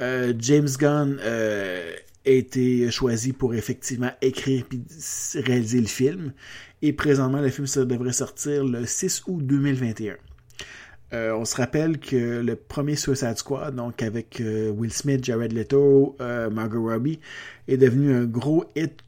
Euh, 0.00 0.32
James 0.38 0.68
Gunn 0.78 1.18
euh, 1.20 1.92
a 2.26 2.30
été 2.30 2.90
choisi 2.90 3.32
pour 3.32 3.54
effectivement 3.54 4.10
écrire 4.20 4.64
et 4.72 5.40
réaliser 5.40 5.80
le 5.80 5.86
film. 5.86 6.32
Et 6.82 6.92
présentement, 6.92 7.40
le 7.40 7.48
film 7.48 7.66
devrait 7.86 8.12
sortir 8.12 8.64
le 8.64 8.84
6 8.84 9.22
août 9.26 9.40
2021. 9.44 10.16
Euh, 11.16 11.32
on 11.34 11.44
se 11.44 11.56
rappelle 11.56 11.98
que 11.98 12.40
le 12.42 12.56
premier 12.56 12.94
Suicide 12.94 13.36
Squad, 13.38 13.74
donc 13.74 14.02
avec 14.02 14.40
euh, 14.40 14.70
Will 14.70 14.92
Smith, 14.92 15.24
Jared 15.24 15.52
Leto, 15.52 16.16
euh, 16.20 16.50
Margot 16.50 16.84
Robbie, 16.84 17.20
est 17.68 17.78
devenu 17.78 18.14
un 18.14 18.24
gros 18.24 18.64
hit 18.74 19.02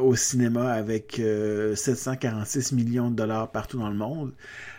au 0.00 0.14
cinéma 0.14 0.70
avec 0.70 1.20
746 1.74 2.70
millions 2.70 3.10
de 3.10 3.16
dollars 3.16 3.50
partout 3.50 3.78
dans 3.78 3.88
le 3.88 3.96
monde, 3.96 4.32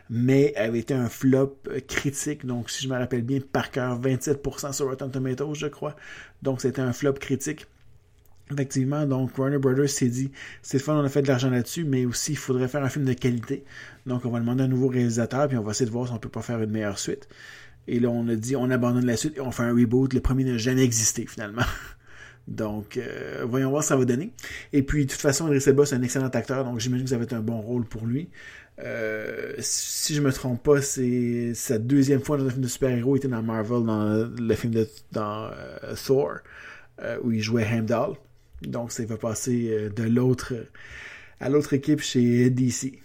mais 0.09 0.55
avait 0.55 0.79
été 0.79 0.93
un 0.93 1.09
flop 1.09 1.57
critique. 1.89 2.45
Donc, 2.45 2.69
si 2.69 2.83
je 2.85 2.87
me 2.87 2.97
rappelle 2.97 3.23
bien, 3.23 3.39
par 3.41 3.69
cœur, 3.69 3.99
27% 3.99 4.71
sur 4.71 4.87
Rotten 4.87 5.11
Tomatoes, 5.11 5.55
je 5.55 5.67
crois. 5.67 5.97
Donc, 6.41 6.61
c'était 6.61 6.81
un 6.81 6.93
flop 6.93 7.15
critique. 7.15 7.67
Effectivement, 8.51 9.05
donc 9.05 9.37
Warner 9.37 9.57
Brothers 9.57 9.89
s'est 9.89 10.09
dit, 10.09 10.31
c'est 10.61 10.79
fun, 10.79 10.95
on 10.95 11.05
a 11.05 11.09
fait 11.09 11.21
de 11.21 11.27
l'argent 11.27 11.49
là-dessus, 11.49 11.83
mais 11.83 12.05
aussi 12.05 12.33
il 12.33 12.37
faudrait 12.37 12.67
faire 12.67 12.83
un 12.83 12.89
film 12.89 13.05
de 13.05 13.13
qualité. 13.13 13.63
Donc 14.05 14.25
on 14.25 14.29
va 14.29 14.39
demander 14.39 14.63
un 14.63 14.67
nouveau 14.67 14.87
réalisateur, 14.87 15.47
puis 15.47 15.57
on 15.57 15.63
va 15.63 15.71
essayer 15.71 15.85
de 15.85 15.91
voir 15.91 16.07
si 16.07 16.13
on 16.13 16.17
peut 16.17 16.29
pas 16.29 16.41
faire 16.41 16.61
une 16.61 16.71
meilleure 16.71 16.99
suite. 16.99 17.27
Et 17.87 17.99
là, 17.99 18.09
on 18.09 18.27
a 18.27 18.35
dit, 18.35 18.55
on 18.55 18.69
abandonne 18.69 19.05
la 19.05 19.17
suite 19.17 19.37
et 19.37 19.41
on 19.41 19.51
fait 19.51 19.63
un 19.63 19.73
reboot. 19.73 20.13
Le 20.13 20.21
premier 20.21 20.43
n'a 20.43 20.57
jamais 20.57 20.83
existé 20.83 21.25
finalement. 21.25 21.63
Donc, 22.47 22.97
euh, 22.97 23.45
voyons 23.47 23.69
voir 23.69 23.83
ce 23.83 23.89
que 23.89 23.93
ça 23.93 23.97
va 23.97 24.05
donner. 24.05 24.31
Et 24.73 24.83
puis, 24.83 25.05
de 25.05 25.11
toute 25.11 25.21
façon, 25.21 25.47
Idris 25.47 25.63
Elba, 25.67 25.85
c'est 25.85 25.95
un 25.95 26.01
excellent 26.01 26.27
acteur, 26.27 26.65
donc 26.65 26.79
j'imagine 26.79 27.05
que 27.05 27.11
ça 27.11 27.17
va 27.17 27.23
être 27.23 27.33
un 27.33 27.41
bon 27.41 27.61
rôle 27.61 27.85
pour 27.85 28.05
lui. 28.05 28.29
Euh, 28.79 29.53
si 29.59 30.15
je 30.15 30.21
me 30.21 30.33
trompe 30.33 30.61
pas, 30.63 30.81
c'est 30.81 31.53
sa 31.53 31.77
deuxième 31.77 32.21
fois 32.21 32.37
dans 32.37 32.45
un 32.47 32.49
film 32.49 32.63
de 32.63 32.67
super-héros. 32.67 33.15
Il 33.15 33.19
était 33.19 33.27
dans 33.27 33.43
Marvel, 33.43 33.83
dans 33.85 34.27
le 34.37 34.55
film 34.55 34.73
de 34.73 34.87
dans, 35.11 35.51
euh, 35.53 35.93
Thor, 36.03 36.39
où 37.23 37.31
il 37.31 37.41
jouait 37.41 37.63
Heimdall. 37.63 38.15
Donc, 38.61 38.91
ça 38.91 39.05
va 39.05 39.17
passer 39.17 39.69
euh, 39.71 39.89
de 39.89 40.03
l'autre 40.03 40.53
à 41.39 41.49
l'autre 41.49 41.73
équipe 41.73 42.01
chez 42.01 42.49
DC. 42.49 43.01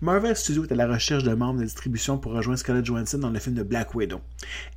Marvel 0.00 0.36
Studios 0.36 0.64
est 0.64 0.72
à 0.72 0.76
la 0.76 0.86
recherche 0.86 1.24
de 1.24 1.34
membres 1.34 1.58
de 1.58 1.64
distribution 1.64 2.18
pour 2.18 2.32
rejoindre 2.32 2.58
Scarlett 2.58 2.84
Johansson 2.84 3.18
dans 3.18 3.30
le 3.30 3.38
film 3.40 3.56
de 3.56 3.64
Black 3.64 3.96
Widow. 3.96 4.20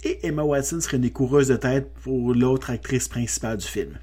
Et 0.04 0.26
Emma 0.26 0.44
Watson 0.44 0.82
serait 0.82 0.98
une 0.98 1.12
coureuse 1.12 1.50
de 1.50 1.58
tête 1.58 1.92
pour 2.04 2.34
l'autre 2.34 2.72
actrice 2.72 3.08
principale 3.08 3.58
du 3.58 3.68
film. 3.68 4.00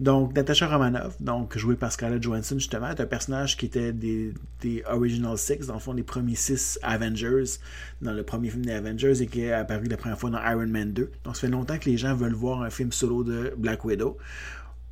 Donc, 0.00 0.34
Natasha 0.36 0.68
Romanoff, 0.68 1.20
donc 1.20 1.58
jouée 1.58 1.74
par 1.74 1.90
Scarlett 1.90 2.22
Johansson, 2.22 2.56
justement, 2.56 2.88
est 2.88 3.00
un 3.00 3.06
personnage 3.06 3.56
qui 3.56 3.66
était 3.66 3.92
des, 3.92 4.32
des 4.60 4.84
Original 4.88 5.36
Six, 5.36 5.66
dans 5.66 5.74
le 5.74 5.80
fond, 5.80 5.92
des 5.92 6.04
premiers 6.04 6.36
six 6.36 6.78
Avengers, 6.82 7.58
dans 8.00 8.12
le 8.12 8.22
premier 8.22 8.50
film 8.50 8.64
des 8.64 8.72
Avengers, 8.72 9.20
et 9.20 9.26
qui 9.26 9.42
est 9.42 9.52
apparu 9.52 9.86
la 9.86 9.96
première 9.96 10.18
fois 10.18 10.30
dans 10.30 10.38
Iron 10.38 10.68
Man 10.68 10.92
2. 10.92 11.10
Donc, 11.24 11.34
ça 11.34 11.40
fait 11.42 11.48
longtemps 11.48 11.78
que 11.78 11.90
les 11.90 11.96
gens 11.96 12.14
veulent 12.14 12.32
voir 12.32 12.62
un 12.62 12.70
film 12.70 12.92
solo 12.92 13.24
de 13.24 13.52
Black 13.56 13.84
Widow, 13.84 14.18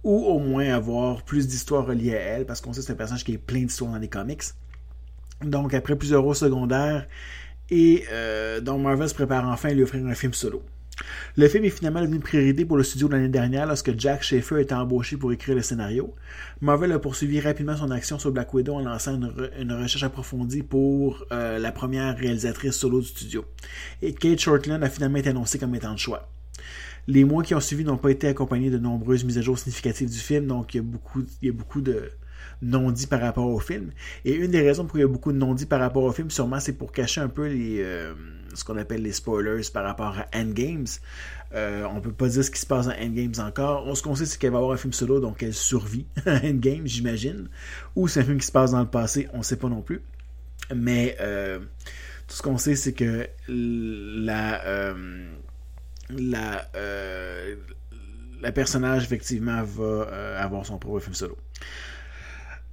ou 0.02 0.25
au 0.25 0.40
moins 0.40 0.75
avoir 0.75 1.22
plus 1.22 1.46
d'histoires 1.46 1.86
reliées 1.86 2.16
à 2.16 2.20
elle, 2.20 2.46
parce 2.46 2.60
qu'on 2.60 2.72
sait 2.72 2.80
que 2.80 2.86
c'est 2.86 2.92
un 2.92 2.96
personnage 2.96 3.25
qui 3.25 3.34
est 3.34 3.38
plein 3.38 3.60
d'histoires 3.60 3.92
dans 3.92 3.98
les 3.98 4.08
comics. 4.08 4.42
Donc, 5.44 5.72
après 5.72 5.94
plusieurs 5.94 6.25
rôles 6.25 6.34
secondaires, 6.34 7.06
et 7.70 8.04
euh, 8.10 8.60
donc 8.60 8.82
Marvel 8.82 9.08
se 9.08 9.14
prépare 9.14 9.48
enfin 9.48 9.70
à 9.70 9.72
lui 9.72 9.82
offrir 9.82 10.04
un 10.06 10.14
film 10.14 10.32
solo. 10.32 10.62
Le 11.36 11.48
film 11.48 11.64
est 11.64 11.70
finalement 11.70 12.00
devenu 12.00 12.16
une 12.16 12.22
priorité 12.22 12.64
pour 12.64 12.76
le 12.76 12.82
studio 12.82 13.08
l'année 13.08 13.28
dernière 13.28 13.66
lorsque 13.66 13.98
Jack 13.98 14.22
Schaefer 14.22 14.60
été 14.60 14.74
embauché 14.74 15.16
pour 15.16 15.32
écrire 15.32 15.54
le 15.54 15.62
scénario. 15.62 16.14
Marvel 16.62 16.92
a 16.92 16.98
poursuivi 16.98 17.40
rapidement 17.40 17.76
son 17.76 17.90
action 17.90 18.18
sur 18.18 18.32
Black 18.32 18.52
Widow 18.54 18.74
en 18.74 18.80
lançant 18.80 19.14
une, 19.14 19.72
recherche 19.72 20.02
approfondie 20.02 20.62
pour 20.62 21.24
euh, 21.32 21.58
la 21.58 21.72
première 21.72 22.16
réalisatrice 22.16 22.76
solo 22.76 23.00
du 23.00 23.08
studio. 23.08 23.44
Et 24.00 24.14
Kate 24.14 24.38
Shortland 24.38 24.82
a 24.82 24.88
finalement 24.88 25.18
été 25.18 25.30
annoncée 25.30 25.58
comme 25.58 25.74
étant 25.74 25.92
de 25.92 25.98
choix. 25.98 26.30
Les 27.08 27.24
mois 27.24 27.42
qui 27.42 27.54
ont 27.54 27.60
suivi 27.60 27.84
n'ont 27.84 27.98
pas 27.98 28.10
été 28.10 28.26
accompagnés 28.28 28.70
de 28.70 28.78
nombreuses 28.78 29.24
mises 29.24 29.38
à 29.38 29.42
jour 29.42 29.58
significatives 29.58 30.10
du 30.10 30.18
film, 30.18 30.46
donc 30.46 30.74
il 30.74 30.78
y 30.78 30.80
a 30.80 31.52
beaucoup, 31.52 31.80
de, 31.80 32.10
non 32.62 32.90
dit 32.90 33.06
par 33.06 33.20
rapport 33.20 33.46
au 33.46 33.60
film. 33.60 33.92
Et 34.24 34.34
une 34.34 34.50
des 34.50 34.62
raisons 34.62 34.86
pour 34.86 34.98
il 34.98 35.02
y 35.02 35.04
a 35.04 35.08
beaucoup 35.08 35.32
de 35.32 35.38
non 35.38 35.54
dit 35.54 35.66
par 35.66 35.78
rapport 35.78 36.02
au 36.02 36.12
film, 36.12 36.30
sûrement, 36.30 36.58
c'est 36.58 36.72
pour 36.72 36.90
cacher 36.90 37.20
un 37.20 37.28
peu 37.28 37.46
les, 37.46 37.80
euh, 37.80 38.14
ce 38.56 38.64
qu'on 38.64 38.76
appelle 38.76 39.02
les 39.02 39.12
spoilers 39.12 39.62
par 39.72 39.84
rapport 39.84 40.16
à 40.18 40.26
Endgames. 40.38 40.86
Euh, 41.54 41.84
on 41.84 42.00
peut 42.00 42.12
pas 42.12 42.28
dire 42.28 42.44
ce 42.44 42.50
qui 42.50 42.60
se 42.60 42.66
passe 42.66 42.86
dans 42.86 42.92
Endgames 42.92 43.34
encore. 43.38 43.96
Ce 43.96 44.02
qu'on 44.02 44.14
sait, 44.14 44.26
c'est 44.26 44.38
qu'elle 44.38 44.52
va 44.52 44.58
avoir 44.58 44.72
un 44.72 44.76
film 44.76 44.92
solo, 44.92 45.20
donc 45.20 45.42
elle 45.42 45.54
survit 45.54 46.06
à 46.26 46.44
Endgames, 46.44 46.86
j'imagine. 46.86 47.48
Ou 47.94 48.08
c'est 48.08 48.20
un 48.20 48.25
film 48.25 48.38
qui 48.38 48.46
se 48.46 48.52
passe 48.52 48.72
dans 48.72 48.80
le 48.80 48.88
passé, 48.88 49.28
on 49.32 49.42
sait 49.42 49.56
pas 49.56 49.68
non 49.68 49.82
plus. 49.82 50.02
Mais 50.75 51.16
euh, 51.20 51.58
tout 52.26 52.34
ce 52.34 52.42
qu'on 52.42 52.58
sait, 52.58 52.75
c'est 52.75 52.92
que 52.92 53.28
la 53.48 54.64
euh, 54.64 55.28
la 56.10 56.68
la 58.42 58.52
personnage 58.52 59.04
effectivement 59.04 59.62
va 59.62 60.38
avoir 60.38 60.66
son 60.66 60.78
propre 60.78 61.00
film 61.00 61.14
solo. 61.14 61.36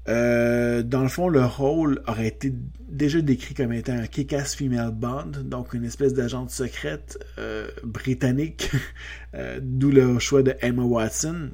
Euh, 0.10 0.83
dans 0.83 1.01
le 1.01 1.07
fond, 1.07 1.29
le 1.29 1.45
rôle 1.45 2.01
aurait 2.07 2.27
été 2.27 2.53
déjà 2.89 3.22
décrit 3.22 3.53
comme 3.53 3.74
étant 3.74 3.93
un 3.93 4.07
kick-ass 4.07 4.55
female 4.55 4.91
bond, 4.91 5.31
donc 5.43 5.74
une 5.74 5.86
espèce 5.86 6.13
d'agente 6.13 6.51
secrète 6.51 7.17
euh, 7.38 7.69
britannique, 7.83 8.72
euh, 9.36 9.60
d'où 9.62 9.91
le 9.91 10.19
choix 10.19 10.43
de 10.43 10.55
Emma 10.62 10.83
Watson, 10.83 11.51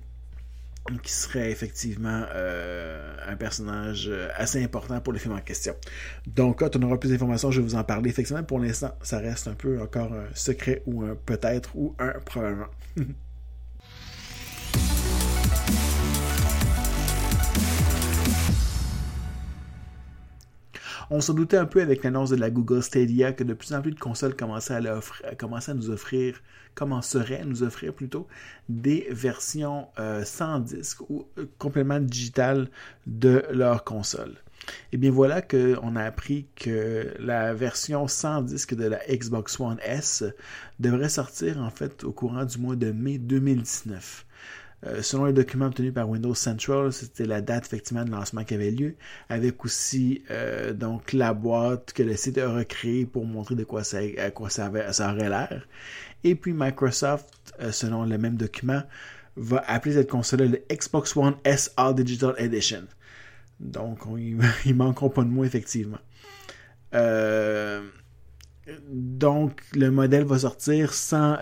qui 1.03 1.11
serait 1.11 1.51
effectivement 1.51 2.25
un 3.27 3.35
personnage 3.35 4.09
assez 4.35 4.63
important 4.63 4.99
pour 5.01 5.13
le 5.13 5.19
film 5.19 5.35
en 5.35 5.39
question. 5.39 5.75
Donc, 6.25 6.59
quand 6.59 6.75
on 6.77 6.81
aura 6.81 6.99
plus 6.99 7.11
d'informations, 7.11 7.51
je 7.51 7.61
vais 7.61 7.67
vous 7.67 7.75
en 7.75 7.83
parler. 7.83 8.09
Effectivement, 8.09 8.41
pour 8.41 8.57
l'instant, 8.57 8.97
ça 9.03 9.19
reste 9.19 9.47
un 9.47 9.53
peu 9.53 9.79
encore 9.79 10.11
un 10.11 10.25
secret 10.33 10.81
ou 10.87 11.03
un 11.03 11.13
peut-être 11.13 11.75
ou 11.75 11.93
un 11.99 12.13
probablement. 12.25 12.69
On 21.11 21.21
s'en 21.21 21.33
doutait 21.33 21.57
un 21.57 21.65
peu 21.65 21.81
avec 21.81 22.03
l'annonce 22.03 22.29
de 22.29 22.35
la 22.35 22.51
Google 22.51 22.83
Stadia 22.83 23.33
que 23.33 23.43
de 23.43 23.55
plus 23.55 23.73
en 23.73 23.81
plus 23.81 23.91
de 23.91 23.99
consoles 23.99 24.35
commençaient 24.35 24.75
à, 24.75 25.73
nous 25.73 25.89
offrir, 25.89 26.39
commenceraient 26.75 27.41
à 27.41 27.45
nous 27.45 27.63
offrir 27.63 27.93
plutôt, 27.95 28.27
des 28.67 29.07
versions 29.09 29.87
euh, 29.97 30.23
sans 30.23 30.59
disque 30.59 31.01
ou 31.09 31.25
euh, 31.39 31.45
complètement 31.57 31.99
digitales 31.99 32.69
de 33.07 33.43
leur 33.51 33.83
console. 33.83 34.35
Et 34.91 34.97
bien 34.97 35.09
voilà 35.09 35.41
qu'on 35.41 35.95
a 35.95 36.03
appris 36.03 36.45
que 36.55 37.15
la 37.17 37.55
version 37.55 38.07
sans 38.07 38.43
disque 38.43 38.75
de 38.75 38.85
la 38.85 38.99
Xbox 39.07 39.59
One 39.59 39.79
S 39.81 40.23
devrait 40.79 41.09
sortir 41.09 41.57
en 41.59 41.71
fait 41.71 42.03
au 42.03 42.11
courant 42.11 42.45
du 42.45 42.59
mois 42.59 42.75
de 42.75 42.91
mai 42.91 43.17
2019. 43.17 44.25
Euh, 44.85 45.01
selon 45.01 45.25
les 45.25 45.33
documents 45.33 45.65
obtenus 45.65 45.93
par 45.93 46.09
Windows 46.09 46.33
Central, 46.33 46.93
c'était 46.93 47.25
la 47.25 47.41
date 47.41 47.65
effectivement 47.65 48.05
de 48.05 48.11
lancement 48.11 48.43
qui 48.45 48.53
avait 48.53 48.71
lieu, 48.71 48.95
avec 49.27 49.65
aussi 49.65 50.23
euh, 50.31 50.73
donc 50.73 51.11
la 51.11 51.33
boîte 51.33 51.91
que 51.91 52.01
le 52.01 52.15
site 52.15 52.37
a 52.37 52.49
recréée 52.49 53.05
pour 53.05 53.25
montrer 53.25 53.55
de 53.55 53.65
quoi 53.65 53.83
ça, 53.83 53.99
à 54.17 54.31
quoi 54.31 54.49
ça, 54.49 54.69
aurait 54.69 55.29
l'air. 55.29 55.67
Et 56.23 56.35
puis 56.35 56.53
Microsoft, 56.53 57.27
euh, 57.59 57.71
selon 57.71 58.05
le 58.05 58.17
même 58.17 58.37
document, 58.37 58.81
va 59.35 59.63
appeler 59.67 59.95
cette 59.95 60.09
console 60.09 60.41
le 60.41 60.61
Xbox 60.71 61.15
One 61.15 61.35
S 61.43 61.73
All 61.75 61.93
Digital 61.93 62.33
Edition. 62.37 62.85
Donc, 63.59 63.99
ils 64.65 64.75
manqueront 64.75 65.09
pas 65.09 65.23
de 65.23 65.29
mots, 65.29 65.43
effectivement. 65.43 65.99
Euh, 66.93 67.81
donc, 68.89 69.61
le 69.73 69.91
modèle 69.91 70.23
va 70.23 70.39
sortir 70.39 70.93
sans, 70.93 71.37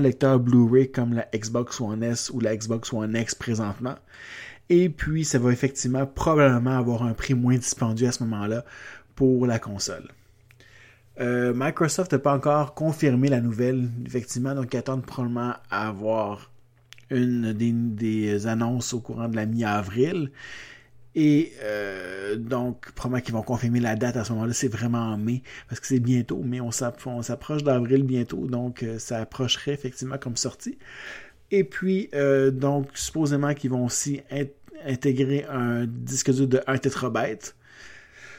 lecteur 0.00 0.40
Blu-ray 0.40 0.90
comme 0.90 1.14
la 1.14 1.28
Xbox 1.34 1.80
One 1.80 2.02
S 2.02 2.30
ou 2.30 2.40
la 2.40 2.56
Xbox 2.56 2.92
One 2.92 3.16
X 3.16 3.34
présentement. 3.34 3.96
Et 4.68 4.88
puis, 4.88 5.24
ça 5.24 5.38
va 5.38 5.52
effectivement 5.52 6.06
probablement 6.06 6.76
avoir 6.76 7.02
un 7.02 7.12
prix 7.12 7.34
moins 7.34 7.56
dispendieux 7.56 8.08
à 8.08 8.12
ce 8.12 8.22
moment-là 8.24 8.64
pour 9.14 9.46
la 9.46 9.58
console. 9.58 10.08
Euh, 11.20 11.52
Microsoft 11.54 12.12
n'a 12.12 12.18
pas 12.18 12.34
encore 12.34 12.74
confirmé 12.74 13.28
la 13.28 13.40
nouvelle, 13.40 13.90
effectivement, 14.06 14.54
donc 14.54 14.72
ils 14.72 14.78
attendent 14.78 15.04
probablement 15.04 15.54
à 15.70 15.88
avoir 15.88 16.50
une 17.10 17.52
des 17.52 18.46
annonces 18.46 18.94
au 18.94 19.00
courant 19.00 19.28
de 19.28 19.36
la 19.36 19.44
mi-avril. 19.44 20.30
Et 21.14 21.52
euh, 21.62 22.36
donc, 22.36 22.90
probablement 22.92 23.22
qu'ils 23.22 23.34
vont 23.34 23.42
confirmer 23.42 23.80
la 23.80 23.96
date 23.96 24.16
à 24.16 24.24
ce 24.24 24.32
moment-là. 24.32 24.52
C'est 24.52 24.68
vraiment 24.68 25.12
en 25.12 25.18
mai, 25.18 25.42
parce 25.68 25.80
que 25.80 25.86
c'est 25.86 26.00
bientôt, 26.00 26.40
mais 26.44 26.60
on 26.60 26.70
s'approche 26.70 27.62
d'avril 27.62 28.04
bientôt, 28.04 28.46
donc 28.46 28.82
euh, 28.82 28.98
ça 28.98 29.18
approcherait 29.18 29.72
effectivement 29.72 30.18
comme 30.18 30.36
sortie. 30.36 30.78
Et 31.50 31.64
puis, 31.64 32.08
euh, 32.14 32.50
donc, 32.50 32.88
supposément 32.94 33.52
qu'ils 33.52 33.70
vont 33.70 33.84
aussi 33.84 34.22
intégrer 34.86 35.44
un 35.50 35.84
disque 35.86 36.30
dur 36.32 36.48
de 36.48 36.60
1 36.66 36.78
TB 36.78 37.18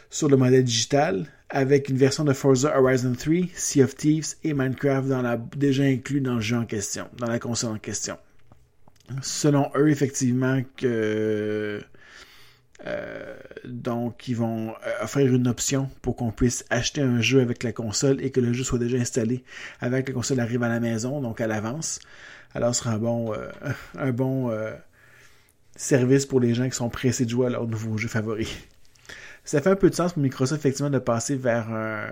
sur 0.10 0.30
le 0.30 0.38
modèle 0.38 0.64
digital, 0.64 1.28
avec 1.50 1.90
une 1.90 1.98
version 1.98 2.24
de 2.24 2.34
Forza 2.34 2.76
Horizon 2.76 3.14
3, 3.14 3.50
Sea 3.54 3.84
of 3.84 3.96
Thieves 3.96 4.36
et 4.44 4.54
Minecraft 4.54 5.08
dans 5.08 5.22
la, 5.22 5.38
déjà 5.38 5.84
inclus 5.84 6.22
dans 6.22 6.36
le 6.36 6.42
jeu 6.42 6.58
en 6.58 6.66
question, 6.66 7.08
dans 7.18 7.28
la 7.28 7.38
console 7.38 7.74
en 7.74 7.80
question. 7.80 8.18
Selon 9.22 9.70
eux, 9.76 9.90
effectivement, 9.90 10.62
que 10.78 11.84
euh, 12.86 13.36
donc, 13.66 14.28
ils 14.28 14.36
vont 14.36 14.72
euh, 14.72 15.04
offrir 15.04 15.34
une 15.34 15.48
option 15.48 15.90
pour 16.02 16.16
qu'on 16.16 16.32
puisse 16.32 16.66
acheter 16.70 17.02
un 17.02 17.22
jeu 17.22 17.42
avec 17.42 17.64
la 17.64 17.72
console 17.72 18.22
et 18.22 18.32
que 18.32 18.42
le 18.42 18.52
jeu 18.54 18.64
soit 18.64 18.80
déjà 18.80 18.98
installé 18.98 19.44
avec 19.80 20.10
la 20.10 20.14
console 20.14 20.40
arrive 20.40 20.64
à 20.64 20.70
la 20.70 20.80
maison, 20.80 21.22
donc 21.22 21.40
à 21.40 21.48
l'avance. 21.48 22.00
Alors, 22.54 22.76
ce 22.76 22.84
sera 22.84 22.96
un 22.96 22.98
bon, 22.98 23.34
euh, 23.34 23.50
un 23.98 24.12
bon 24.12 24.52
service 25.76 26.26
pour 26.26 26.40
les 26.40 26.54
gens 26.54 26.70
qui 26.70 26.76
sont 26.76 26.90
pressés 26.90 27.26
de 27.26 27.30
jouer 27.30 27.48
à 27.48 27.50
leur 27.50 27.68
nouveau 27.68 27.98
jeu 27.98 28.08
favori. 28.08 28.48
Ça 29.46 29.62
fait 29.62 29.72
un 29.72 29.76
peu 29.76 29.90
de 29.90 29.96
sens 29.96 30.14
pour 30.14 30.22
Microsoft, 30.22 30.62
effectivement, 30.62 30.90
de 30.90 31.00
passer 31.00 31.36
vers 31.36 31.70
un, 31.70 32.08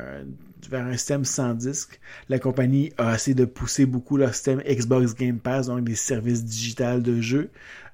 vers 0.69 0.85
un 0.85 0.91
système 0.93 1.23
sans 1.23 1.53
disque. 1.53 1.99
La 2.27 2.39
compagnie 2.39 2.91
a 2.97 3.15
essayé 3.15 3.35
de 3.35 3.45
pousser 3.45 3.85
beaucoup 3.85 4.17
leur 4.17 4.33
système 4.33 4.61
Xbox 4.61 5.15
Game 5.15 5.39
Pass, 5.39 5.67
donc 5.67 5.83
des 5.85 5.95
services 5.95 6.43
digitales 6.43 7.01
de 7.01 7.21
jeux 7.21 7.49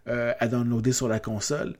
à 0.07 0.47
downloader 0.47 0.93
sur 0.93 1.07
la 1.07 1.19
console. 1.19 1.75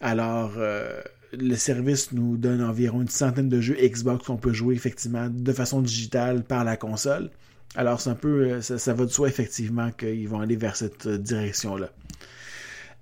Alors, 0.00 0.52
euh, 0.56 1.00
le 1.32 1.56
service 1.56 2.12
nous 2.12 2.36
donne 2.36 2.62
environ 2.62 3.02
une 3.02 3.08
centaine 3.08 3.48
de 3.48 3.60
jeux 3.60 3.76
Xbox 3.76 4.26
qu'on 4.26 4.36
peut 4.36 4.52
jouer 4.52 4.74
effectivement 4.74 5.28
de 5.30 5.52
façon 5.52 5.80
digitale 5.80 6.44
par 6.44 6.64
la 6.64 6.76
console. 6.76 7.30
Alors, 7.74 8.00
c'est 8.00 8.10
un 8.10 8.14
peu, 8.14 8.44
euh, 8.44 8.60
ça, 8.60 8.94
va 8.94 9.04
de 9.04 9.10
soi 9.10 9.28
effectivement 9.28 9.90
qu'ils 9.90 10.28
vont 10.28 10.40
aller 10.40 10.56
vers 10.56 10.76
cette 10.76 11.06
euh, 11.06 11.18
direction-là. 11.18 11.90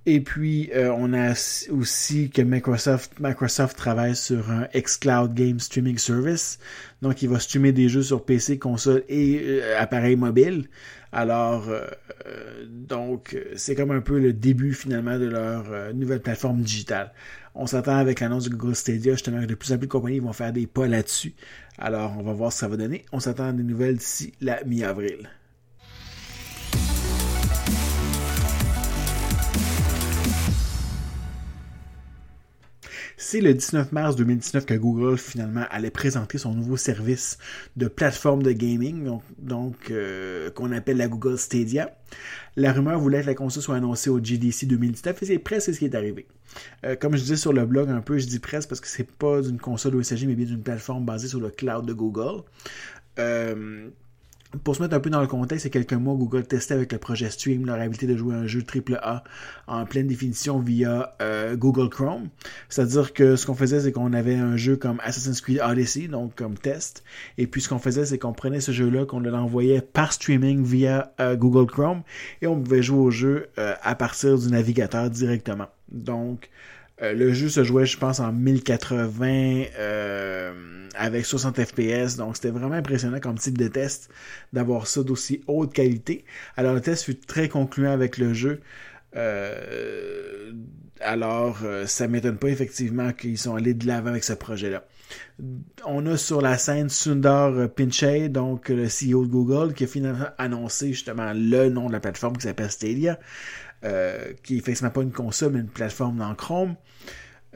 Et 0.07 0.21
puis, 0.21 0.71
on 0.75 1.13
a 1.13 1.33
aussi 1.71 2.31
que 2.31 2.41
Microsoft, 2.41 3.19
Microsoft 3.19 3.77
travaille 3.77 4.15
sur 4.15 4.51
un 4.51 4.69
xCloud 4.73 5.35
Game 5.35 5.59
Streaming 5.59 5.99
Service. 5.99 6.61
Donc, 7.03 7.23
il 7.23 7.29
va 7.29 7.41
streamer 7.41 7.73
des 7.73 7.89
jeux 7.89 8.03
sur 8.03 8.25
PC, 8.25 8.59
console 8.59 9.03
et 9.09 9.61
appareil 9.77 10.15
mobile. 10.15 10.69
Alors, 11.17 11.71
euh, 11.71 12.67
donc, 12.69 13.39
c'est 13.57 13.75
comme 13.75 13.91
un 13.91 14.03
peu 14.03 14.19
le 14.19 14.35
début 14.35 14.75
finalement 14.75 15.19
de 15.19 15.25
leur 15.25 15.65
euh, 15.71 15.93
nouvelle 15.95 16.21
plateforme 16.21 16.61
digitale. 16.61 17.13
On 17.55 17.67
s'attend 17.67 17.97
avec 17.97 18.21
l'annonce 18.21 18.45
de 18.45 18.55
Google 18.55 18.75
Stadia, 18.75 19.13
justement, 19.13 19.41
que 19.41 19.47
de 19.47 19.55
plus 19.55 19.73
en 19.73 19.79
plus 19.79 19.87
de 19.87 19.93
compagnies 19.93 20.19
vont 20.19 20.35
faire 20.35 20.53
des 20.53 20.67
pas 20.67 20.87
là-dessus. 20.87 21.35
Alors, 21.79 22.15
on 22.19 22.23
va 22.23 22.35
voir 22.35 22.53
ce 22.53 22.59
que 22.59 22.61
ça 22.61 22.69
va 22.69 22.77
donner. 22.77 23.07
On 23.13 23.21
s'attend 23.21 23.49
à 23.49 23.53
des 23.53 23.63
nouvelles 23.63 23.97
d'ici 23.97 24.35
la 24.43 24.63
mi-avril. 24.65 25.31
C'est 33.19 33.41
le 33.41 33.55
19 33.55 33.93
mars 33.93 34.15
2019 34.17 34.67
que 34.67 34.75
Google 34.75 35.17
finalement 35.17 35.65
allait 35.71 35.91
présenter 35.91 36.37
son 36.37 36.53
nouveau 36.53 36.77
service 36.77 37.39
de 37.77 37.89
plateforme 37.89 38.43
de 38.43 38.53
gaming, 38.53 39.09
donc, 39.39 39.91
euh, 39.91 40.51
qu'on 40.51 40.71
appelle 40.71 40.99
la 40.99 41.09
Google 41.09 41.39
Stadia. 41.39 41.97
La 42.57 42.73
rumeur 42.73 43.01
voulait 43.01 43.23
que 43.23 43.27
la 43.27 43.35
console 43.35 43.63
soit 43.63 43.77
annoncée 43.77 44.11
au 44.11 44.23
GDC 44.23 44.67
2019 44.67 45.23
et 45.23 45.27
c'est 45.27 45.39
presque 45.39 45.73
ce 45.73 45.79
qui 45.79 45.87
est 45.87 45.95
arrivé. 45.95 46.27
Euh, 46.85 46.95
comme 46.95 47.17
je 47.17 47.23
disais 47.23 47.37
sur 47.37 47.55
le 47.55 47.65
blog 47.65 47.89
un 47.89 48.03
peu, 48.03 48.19
je 48.19 48.27
dis 48.27 48.39
presque 48.39 48.69
parce 48.69 48.83
que 48.83 48.89
c'est 48.89 49.11
pas 49.11 49.41
d'une 49.41 49.59
console 49.59 50.05
s'agit, 50.05 50.27
mais 50.27 50.35
bien 50.35 50.47
d'une 50.47 50.63
plateforme 50.63 51.07
basée 51.07 51.29
sur 51.29 51.41
le 51.41 51.49
cloud 51.49 51.87
de 51.87 51.95
Google. 51.95 52.43
Euh, 53.19 53.89
pour 54.63 54.77
se 54.77 54.83
mettre 54.83 54.95
un 54.95 55.01
peu 55.01 55.11
dans 55.11 55.21
le 55.21 55.27
contexte, 55.27 55.65
il 55.65 55.69
y 55.69 55.71
a 55.71 55.73
quelques 55.73 56.01
mois, 56.01 56.15
Google 56.15 56.47
testait 56.47 56.75
avec 56.75 56.93
le 56.93 56.99
projet 56.99 57.31
Stream 57.31 57.67
leur 57.67 57.81
habilité 57.81 58.07
de 58.07 58.17
jouer 58.17 58.35
un 58.35 58.47
jeu 58.47 58.63
AAA 58.63 59.25
en 59.67 59.85
pleine 59.87 60.07
définition 60.07 60.61
via 60.61 61.15
euh, 61.21 61.57
Google 61.57 61.89
Chrome. 61.89 62.29
C'est-à-dire 62.69 63.13
que 63.13 63.37
ce 63.37 63.47
qu'on 63.47 63.55
faisait, 63.55 63.81
c'est 63.81 63.93
qu'on 63.93 64.13
avait 64.13 64.37
un 64.37 64.57
jeu 64.57 64.77
comme 64.77 65.01
Assassin's 65.03 65.41
Creed 65.41 65.61
Odyssey, 65.61 66.09
donc 66.09 66.35
comme 66.37 66.57
test. 66.57 67.03
Et 67.39 67.47
puis 67.47 67.61
ce 67.61 67.69
qu'on 67.69 67.79
faisait, 67.79 68.07
c'est 68.07 68.19
qu'on 68.19 68.33
prenait 68.33 68.61
ce 68.61 68.73
jeu-là, 68.73 69.05
qu'on 69.05 69.21
l'envoyait 69.21 69.81
par 69.81 70.13
streaming 70.13 70.65
via 70.65 71.13
euh, 71.21 71.37
Google 71.37 71.67
Chrome 71.67 72.03
et 72.41 72.47
on 72.47 72.61
pouvait 72.61 72.83
jouer 72.83 72.99
au 72.99 73.11
jeu 73.11 73.49
euh, 73.59 73.75
à 73.83 73.95
partir 73.95 74.39
du 74.39 74.49
navigateur 74.49 75.11
directement. 75.11 75.67
Donc, 75.91 76.51
euh, 77.03 77.13
le 77.13 77.33
jeu 77.33 77.49
se 77.49 77.63
jouait, 77.63 77.87
je 77.87 77.99
pense, 77.99 78.21
en 78.21 78.33
1080 78.33 79.65
euh, 79.79 80.53
avec 80.95 81.27
60 81.27 81.63
FPS. 81.63 82.17
Donc, 82.17 82.37
c'était 82.37 82.51
vraiment 82.51 82.75
impressionnant 82.75 83.21
comme 83.21 83.39
type 83.39 83.59
de 83.59 83.69
test 83.69 84.11
d'avoir 84.53 84.87
ça 84.87 85.03
d'aussi 85.03 85.43
haute 85.47 85.73
qualité. 85.73 86.25
Alors, 86.57 86.75
le 86.75 86.81
test 86.81 87.05
fut 87.05 87.17
très 87.17 87.49
concluant 87.49 87.93
avec 87.93 88.17
le 88.19 88.33
jeu. 88.33 88.61
Euh, 89.15 90.53
alors, 91.01 91.59
ça 91.87 92.09
m'étonne 92.09 92.39
pas 92.39 92.49
effectivement 92.49 93.13
qu'ils 93.13 93.39
sont 93.39 93.55
allés 93.55 93.75
de 93.75 93.87
l'avant 93.87 94.11
avec 94.11 94.25
ce 94.25 94.33
projet-là. 94.33 94.85
On 95.85 96.07
a 96.07 96.17
sur 96.17 96.41
la 96.41 96.59
scène 96.59 96.89
Sundar 96.89 97.69
Pichai, 97.71 98.29
donc 98.29 98.69
le 98.69 98.87
CEO 98.87 99.27
de 99.27 99.31
Google, 99.31 99.75
qui 99.75 99.85
a 99.85 99.87
finalement 99.87 100.29
annoncé 100.39 100.89
justement 100.89 101.33
le 101.35 101.69
nom 101.69 101.89
de 101.89 101.93
la 101.93 102.01
plateforme 102.01 102.37
qui 102.37 102.43
s'appelle 102.43 102.71
Stadia. 102.71 103.19
Euh, 103.85 104.33
qui 104.43 104.55
est 104.55 104.59
effectivement 104.59 104.91
pas 104.91 105.03
une 105.03 105.13
console, 105.13 105.53
mais 105.53 105.61
une 105.61 105.69
plateforme 105.69 106.17
dans 106.17 106.35
Chrome. 106.35 106.77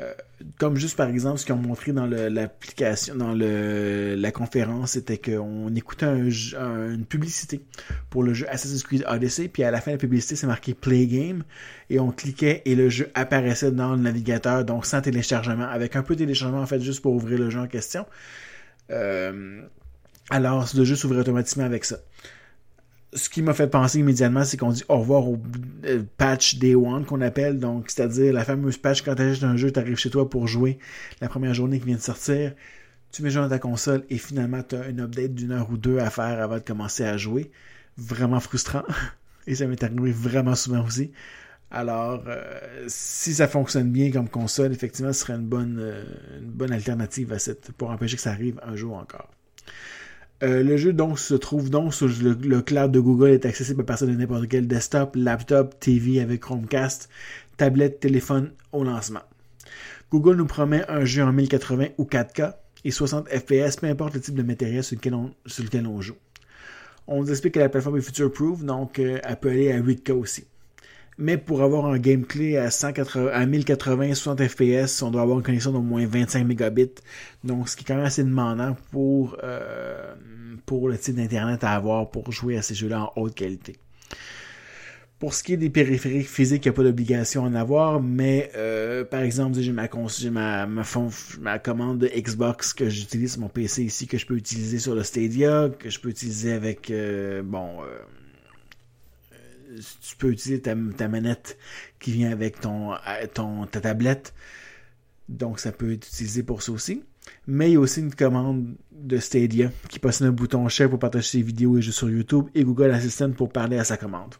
Euh, 0.00 0.14
comme 0.58 0.76
juste 0.76 0.96
par 0.96 1.08
exemple 1.08 1.38
ce 1.38 1.44
qu'ils 1.44 1.54
ont 1.54 1.58
montré 1.58 1.92
dans 1.92 2.06
l'application, 2.06 3.14
dans 3.14 3.34
la 3.34 4.32
conférence, 4.32 4.92
c'était 4.92 5.18
qu'on 5.18 5.74
écoutait 5.74 6.06
une 6.06 7.04
publicité 7.04 7.60
pour 8.08 8.22
le 8.22 8.32
jeu 8.32 8.46
Assassin's 8.48 8.82
Creed 8.82 9.04
Odyssey, 9.06 9.48
puis 9.48 9.62
à 9.62 9.70
la 9.70 9.80
fin 9.80 9.90
de 9.90 9.96
la 9.96 10.00
publicité, 10.00 10.36
c'est 10.36 10.46
marqué 10.46 10.72
Play 10.72 11.06
Game, 11.06 11.42
et 11.90 12.00
on 12.00 12.12
cliquait 12.12 12.62
et 12.64 12.74
le 12.74 12.88
jeu 12.88 13.10
apparaissait 13.14 13.72
dans 13.72 13.94
le 13.94 14.00
navigateur, 14.00 14.64
donc 14.64 14.86
sans 14.86 15.02
téléchargement, 15.02 15.68
avec 15.68 15.96
un 15.96 16.02
peu 16.02 16.14
de 16.14 16.20
téléchargement 16.20 16.62
en 16.62 16.66
fait 16.66 16.80
juste 16.80 17.02
pour 17.02 17.12
ouvrir 17.12 17.38
le 17.38 17.50
jeu 17.50 17.60
en 17.60 17.66
question. 17.66 18.06
Euh, 18.90 19.60
alors, 20.30 20.68
le 20.74 20.84
jeu 20.84 20.96
s'ouvrait 20.96 21.18
automatiquement 21.18 21.64
avec 21.64 21.84
ça 21.84 21.98
ce 23.12 23.28
qui 23.28 23.42
m'a 23.42 23.54
fait 23.54 23.66
penser 23.66 23.98
immédiatement, 23.98 24.44
c'est 24.44 24.56
qu'on 24.56 24.70
dit 24.70 24.84
au 24.88 24.98
revoir 24.98 25.28
au 25.28 25.38
euh, 25.84 26.02
patch 26.16 26.56
Day 26.56 26.74
One 26.74 27.04
qu'on 27.04 27.20
appelle, 27.20 27.58
donc 27.58 27.90
c'est-à-dire 27.90 28.32
la 28.32 28.44
fameuse 28.44 28.76
patch 28.76 29.02
quand 29.02 29.16
tu 29.16 29.22
un 29.22 29.56
jeu, 29.56 29.72
tu 29.72 29.80
arrives 29.80 29.96
chez 29.96 30.10
toi 30.10 30.28
pour 30.28 30.46
jouer 30.46 30.78
la 31.20 31.28
première 31.28 31.54
journée 31.54 31.80
qui 31.80 31.86
vient 31.86 31.96
de 31.96 32.00
sortir, 32.00 32.52
tu 33.10 33.22
mets 33.22 33.28
le 33.28 33.34
jeu 33.34 33.40
dans 33.40 33.48
ta 33.48 33.58
console 33.58 34.04
et 34.10 34.18
finalement 34.18 34.62
tu 34.62 34.76
as 34.76 34.88
une 34.88 35.00
update 35.00 35.34
d'une 35.34 35.52
heure 35.52 35.70
ou 35.70 35.76
deux 35.76 35.98
à 35.98 36.10
faire 36.10 36.40
avant 36.40 36.56
de 36.56 36.60
commencer 36.60 37.04
à 37.04 37.16
jouer. 37.16 37.50
Vraiment 37.96 38.40
frustrant. 38.40 38.84
Et 39.46 39.54
ça 39.56 39.66
m'est 39.66 39.82
arrivé 39.82 40.12
vraiment 40.12 40.54
souvent 40.54 40.84
aussi. 40.84 41.10
Alors, 41.70 42.24
euh, 42.26 42.84
si 42.88 43.34
ça 43.34 43.48
fonctionne 43.48 43.90
bien 43.90 44.10
comme 44.10 44.28
console, 44.28 44.72
effectivement, 44.72 45.12
ce 45.12 45.20
serait 45.20 45.34
une 45.34 45.46
bonne, 45.46 45.78
euh, 45.80 46.04
une 46.40 46.50
bonne 46.50 46.72
alternative 46.72 47.32
à 47.32 47.38
cette, 47.38 47.72
pour 47.72 47.90
empêcher 47.90 48.16
que 48.16 48.22
ça 48.22 48.30
arrive 48.30 48.60
un 48.64 48.76
jour 48.76 48.96
encore. 48.96 49.30
Euh, 50.42 50.62
le 50.62 50.76
jeu 50.78 50.94
donc 50.94 51.18
se 51.18 51.34
trouve 51.34 51.68
donc 51.68 51.92
sur 51.92 52.08
le, 52.08 52.60
cloud 52.62 52.90
de 52.90 53.00
Google 53.00 53.30
est 53.30 53.44
accessible 53.44 53.82
à 53.82 53.84
partir 53.84 54.06
de 54.06 54.12
n'importe 54.12 54.48
quel 54.48 54.66
desktop, 54.66 55.14
laptop, 55.14 55.78
TV 55.78 56.20
avec 56.20 56.40
Chromecast, 56.40 57.10
tablette, 57.58 58.00
téléphone 58.00 58.52
au 58.72 58.82
lancement. 58.82 59.20
Google 60.10 60.36
nous 60.36 60.46
promet 60.46 60.84
un 60.88 61.04
jeu 61.04 61.22
en 61.22 61.32
1080 61.32 61.88
ou 61.98 62.04
4K 62.04 62.54
et 62.84 62.90
60 62.90 63.28
FPS, 63.28 63.76
peu 63.76 63.86
importe 63.86 64.14
le 64.14 64.20
type 64.20 64.34
de 64.34 64.42
matériel 64.42 64.82
sur 64.82 64.96
lequel 64.96 65.14
on, 65.14 66.00
joue. 66.00 66.16
On 67.06 67.20
nous 67.20 67.30
explique 67.30 67.54
que 67.54 67.60
la 67.60 67.68
plateforme 67.68 67.98
est 67.98 68.00
future-proof, 68.00 68.64
donc 68.64 68.98
euh, 68.98 69.18
elle 69.22 69.36
peut 69.36 69.50
aller 69.50 69.70
à 69.70 69.80
8K 69.80 70.12
aussi 70.12 70.46
mais 71.20 71.36
pour 71.36 71.62
avoir 71.62 71.86
un 71.86 71.98
gameplay 71.98 72.56
à, 72.56 72.70
180, 72.70 73.30
à 73.32 73.46
1080 73.46 74.14
60 74.14 74.48
fps, 74.48 75.02
on 75.02 75.10
doit 75.10 75.20
avoir 75.20 75.38
une 75.38 75.44
connexion 75.44 75.70
d'au 75.70 75.82
moins 75.82 76.06
25 76.06 76.44
mégabits. 76.44 76.94
Donc, 77.44 77.68
ce 77.68 77.76
qui 77.76 77.84
est 77.84 77.86
quand 77.86 77.96
même 77.96 78.06
assez 78.06 78.24
demandant 78.24 78.74
pour, 78.90 79.36
euh, 79.44 80.14
pour 80.64 80.88
le 80.88 80.96
type 80.96 81.16
d'internet 81.16 81.62
à 81.62 81.72
avoir 81.72 82.10
pour 82.10 82.32
jouer 82.32 82.56
à 82.56 82.62
ces 82.62 82.74
jeux-là 82.74 83.12
en 83.14 83.20
haute 83.20 83.34
qualité. 83.34 83.76
Pour 85.18 85.34
ce 85.34 85.42
qui 85.42 85.52
est 85.52 85.58
des 85.58 85.68
périphériques 85.68 86.30
physiques, 86.30 86.64
il 86.64 86.68
n'y 86.70 86.74
a 86.74 86.76
pas 86.76 86.82
d'obligation 86.82 87.44
à 87.44 87.48
en 87.48 87.54
avoir, 87.54 88.00
mais 88.00 88.50
euh, 88.56 89.04
par 89.04 89.20
exemple, 89.20 89.60
j'ai 89.60 89.70
ma, 89.70 89.86
ma, 89.90 90.66
ma, 90.66 90.82
ma, 91.40 91.58
commande 91.58 91.98
de 91.98 92.06
Xbox 92.08 92.72
que 92.72 92.88
j'utilise 92.88 93.32
sur 93.32 93.42
mon 93.42 93.50
PC 93.50 93.82
ici, 93.82 94.06
que 94.06 94.16
je 94.16 94.24
peux 94.24 94.36
utiliser 94.36 94.78
sur 94.78 94.94
le 94.94 95.02
Stadia, 95.02 95.68
que 95.78 95.90
je 95.90 96.00
peux 96.00 96.08
utiliser 96.08 96.54
avec, 96.54 96.90
euh, 96.90 97.42
bon, 97.42 97.68
tu 100.02 100.16
peux 100.16 100.30
utiliser 100.30 100.60
ta, 100.60 100.74
manette 100.74 101.58
qui 101.98 102.12
vient 102.12 102.30
avec 102.30 102.60
ton, 102.60 102.94
ton, 103.34 103.66
ta 103.66 103.80
tablette. 103.80 104.34
Donc, 105.28 105.60
ça 105.60 105.72
peut 105.72 105.92
être 105.92 106.06
utilisé 106.06 106.42
pour 106.42 106.62
ça 106.62 106.72
aussi. 106.72 107.02
Mais 107.46 107.70
il 107.70 107.74
y 107.74 107.76
a 107.76 107.80
aussi 107.80 108.00
une 108.00 108.14
commande 108.14 108.74
de 108.90 109.18
Stadia 109.18 109.70
qui 109.88 109.98
possède 109.98 110.26
un 110.26 110.32
bouton 110.32 110.68
chef 110.68 110.90
pour 110.90 110.98
partager 110.98 111.28
ses 111.28 111.42
vidéos 111.42 111.78
et 111.78 111.82
jeux 111.82 111.92
sur 111.92 112.10
YouTube 112.10 112.46
et 112.54 112.64
Google 112.64 112.90
Assistant 112.90 113.30
pour 113.30 113.50
parler 113.50 113.78
à 113.78 113.84
sa 113.84 113.96
commande. 113.96 114.34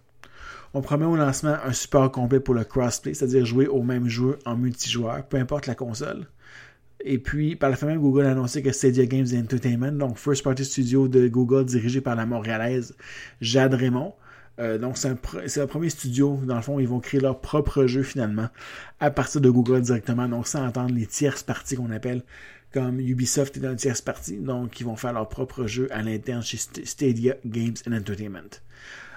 On 0.72 0.82
promet 0.82 1.04
au 1.04 1.16
lancement 1.16 1.56
un 1.64 1.72
support 1.72 2.12
complet 2.12 2.40
pour 2.40 2.54
le 2.54 2.64
crossplay, 2.64 3.14
c'est-à-dire 3.14 3.44
jouer 3.44 3.66
au 3.66 3.82
même 3.82 4.08
jeu 4.08 4.38
en 4.46 4.56
multijoueur, 4.56 5.26
peu 5.26 5.36
importe 5.36 5.66
la 5.66 5.74
console. 5.74 6.26
Et 7.04 7.18
puis, 7.18 7.56
par 7.56 7.70
la 7.70 7.76
fin 7.76 7.86
même, 7.86 7.98
Google 7.98 8.26
a 8.26 8.32
annoncé 8.32 8.62
que 8.62 8.70
Stadia 8.70 9.06
Games 9.06 9.26
Entertainment, 9.34 9.92
donc 9.92 10.18
First 10.18 10.44
Party 10.44 10.64
Studio 10.64 11.08
de 11.08 11.28
Google 11.28 11.64
dirigé 11.64 12.00
par 12.00 12.14
la 12.14 12.26
montréalaise 12.26 12.94
Jade 13.40 13.74
Raymond, 13.74 14.14
euh, 14.60 14.78
donc, 14.78 14.98
c'est 14.98 15.08
le 15.08 15.66
premier 15.66 15.88
studio, 15.88 16.38
dans 16.44 16.56
le 16.56 16.62
fond, 16.62 16.78
ils 16.78 16.88
vont 16.88 17.00
créer 17.00 17.20
leur 17.20 17.40
propre 17.40 17.86
jeu 17.86 18.02
finalement 18.02 18.48
à 19.00 19.10
partir 19.10 19.40
de 19.40 19.48
Google 19.48 19.80
directement, 19.80 20.28
donc 20.28 20.46
sans 20.46 20.66
attendre 20.66 20.94
les 20.94 21.06
tierces 21.06 21.42
parties 21.42 21.76
qu'on 21.76 21.90
appelle 21.90 22.22
comme 22.72 23.00
Ubisoft 23.00 23.56
est 23.56 23.60
dans 23.60 23.70
une 23.70 23.76
tierce 23.76 24.00
partie, 24.00 24.36
donc 24.36 24.78
ils 24.80 24.84
vont 24.84 24.96
faire 24.96 25.12
leur 25.12 25.28
propre 25.28 25.66
jeu 25.66 25.88
à 25.90 26.02
l'interne 26.02 26.42
chez 26.42 26.56
Stadia 26.56 27.34
Games 27.44 27.74
and 27.88 27.92
Entertainment. 27.92 28.60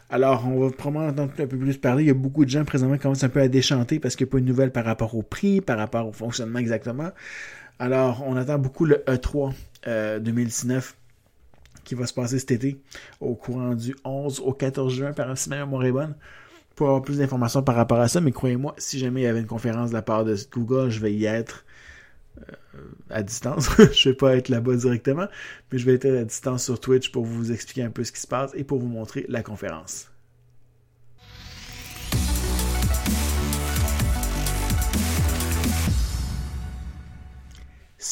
Alors, 0.10 0.48
on 0.48 0.60
va 0.60 0.72
probablement 0.72 1.12
entendre 1.12 1.34
un 1.38 1.48
peu 1.48 1.58
plus 1.58 1.78
parler. 1.78 2.04
Il 2.04 2.08
y 2.08 2.12
a 2.12 2.16
beaucoup 2.16 2.46
de 2.46 2.50
gens 2.50 2.66
présentement 2.66 2.96
qui 2.96 3.02
commencent 3.02 3.24
un 3.24 3.30
peu 3.30 3.42
à 3.42 3.48
déchanter 3.48 4.00
parce 4.00 4.16
qu'il 4.16 4.26
n'y 4.26 4.30
a 4.30 4.32
pas 4.32 4.38
une 4.40 4.46
nouvelle 4.46 4.72
par 4.72 4.86
rapport 4.86 5.16
au 5.16 5.24
prix, 5.24 5.62
par 5.62 5.78
rapport 5.78 6.08
au 6.08 6.12
fonctionnement 6.12 6.60
exactement. 6.60 7.12
Alors, 7.80 8.24
on 8.26 8.36
attend 8.36 8.58
beaucoup 8.60 8.86
le 8.86 9.04
E3 9.08 9.54
2019 10.22 10.96
qui 11.84 11.96
va 11.96 12.06
se 12.06 12.14
passer 12.14 12.40
cet 12.40 12.52
été 12.52 12.80
au 13.20 13.36
courant 13.36 13.76
du 13.76 13.96
11 14.04 14.40
au 14.40 14.54
14 14.54 14.94
juin 14.94 15.14
par 15.14 15.38
si 15.38 15.50
ma 15.50 15.58
mémoire 15.58 15.86
est 15.86 15.94
pour 16.76 16.88
avoir 16.88 17.02
plus 17.02 17.20
d'informations 17.20 17.62
par 17.62 17.76
rapport 17.76 18.00
à 18.00 18.08
ça. 18.08 18.22
Mais 18.22 18.32
croyez-moi, 18.32 18.74
si 18.78 19.00
jamais 19.00 19.22
il 19.22 19.24
y 19.26 19.28
avait 19.28 19.42
une 19.42 19.48
conférence 19.48 19.90
de 19.90 19.96
la 19.96 20.02
part 20.02 20.26
de 20.26 20.36
Google, 20.52 20.90
je 20.90 21.00
vais 21.00 21.14
y 21.14 21.26
être 21.26 21.66
euh, 22.40 22.82
à 23.10 23.24
distance. 23.24 23.70
je 23.94 24.10
vais 24.10 24.16
pas 24.16 24.36
être 24.36 24.50
là-bas 24.50 24.76
directement, 24.76 25.28
mais 25.72 25.78
je 25.78 25.86
vais 25.86 25.94
être 25.94 26.06
à 26.06 26.24
distance 26.24 26.64
sur 26.64 26.80
Twitch 26.80 27.12
pour 27.12 27.26
vous 27.26 27.52
expliquer 27.52 27.84
un 27.84 27.92
peu 27.92 28.04
ce 28.04 28.12
qui 28.12 28.22
se 28.22 28.28
passe 28.28 28.52
et 28.56 28.64
pour 28.64 28.80
vous 28.80 28.88
montrer 28.88 29.26
la 29.30 29.44
conférence. 29.44 30.13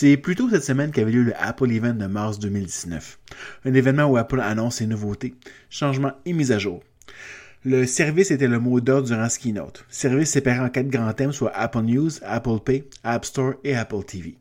C'est 0.01 0.17
plutôt 0.17 0.49
cette 0.49 0.63
semaine 0.63 0.89
qu'avait 0.89 1.11
lieu 1.11 1.21
le 1.21 1.33
Apple 1.39 1.71
Event 1.71 1.93
de 1.93 2.07
mars 2.07 2.39
2019, 2.39 3.19
un 3.65 3.73
événement 3.75 4.05
où 4.05 4.17
Apple 4.17 4.39
annonce 4.39 4.77
ses 4.77 4.87
nouveautés, 4.87 5.35
changements 5.69 6.13
et 6.25 6.33
mises 6.33 6.51
à 6.51 6.57
jour. 6.57 6.81
Le 7.63 7.85
service 7.85 8.31
était 8.31 8.47
le 8.47 8.57
mot 8.57 8.81
d'ordre 8.81 9.09
durant 9.09 9.29
ce 9.29 9.37
keynote. 9.37 9.85
Service 9.89 10.31
séparé 10.31 10.59
en 10.59 10.69
quatre 10.69 10.87
grands 10.87 11.13
thèmes, 11.13 11.31
soit 11.31 11.55
Apple 11.55 11.83
News, 11.83 12.09
Apple 12.23 12.61
Pay, 12.65 12.85
App 13.03 13.25
Store 13.25 13.53
et 13.63 13.75
Apple 13.75 14.03
TV. 14.03 14.39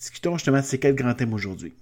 Discutons 0.00 0.36
justement 0.36 0.58
de 0.58 0.64
ces 0.64 0.80
quatre 0.80 0.96
grands 0.96 1.14
thèmes 1.14 1.32
aujourd'hui. 1.32 1.74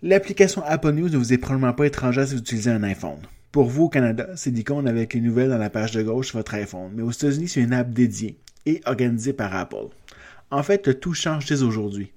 L'application 0.00 0.62
Apple 0.64 0.92
News 0.92 1.08
ne 1.08 1.16
vous 1.16 1.32
est 1.32 1.38
probablement 1.38 1.72
pas 1.72 1.88
étrangère 1.88 2.28
si 2.28 2.34
vous 2.34 2.40
utilisez 2.42 2.70
un 2.70 2.84
iPhone. 2.84 3.18
Pour 3.50 3.64
vous 3.64 3.86
au 3.86 3.88
Canada, 3.88 4.28
c'est 4.36 4.50
l'icône 4.50 4.86
avec 4.86 5.14
les 5.14 5.20
nouvelles 5.20 5.50
dans 5.50 5.58
la 5.58 5.68
page 5.68 5.90
de 5.90 6.02
gauche 6.04 6.28
sur 6.28 6.38
votre 6.38 6.54
iPhone, 6.54 6.92
mais 6.94 7.02
aux 7.02 7.10
États-Unis, 7.10 7.48
c'est 7.48 7.60
une 7.60 7.72
app 7.72 7.90
dédiée 7.92 8.38
et 8.66 8.82
organisée 8.86 9.32
par 9.32 9.52
Apple. 9.56 9.88
En 10.50 10.62
fait, 10.62 10.98
tout 11.00 11.14
change 11.14 11.46
dès 11.46 11.62
aujourd'hui. 11.62 12.12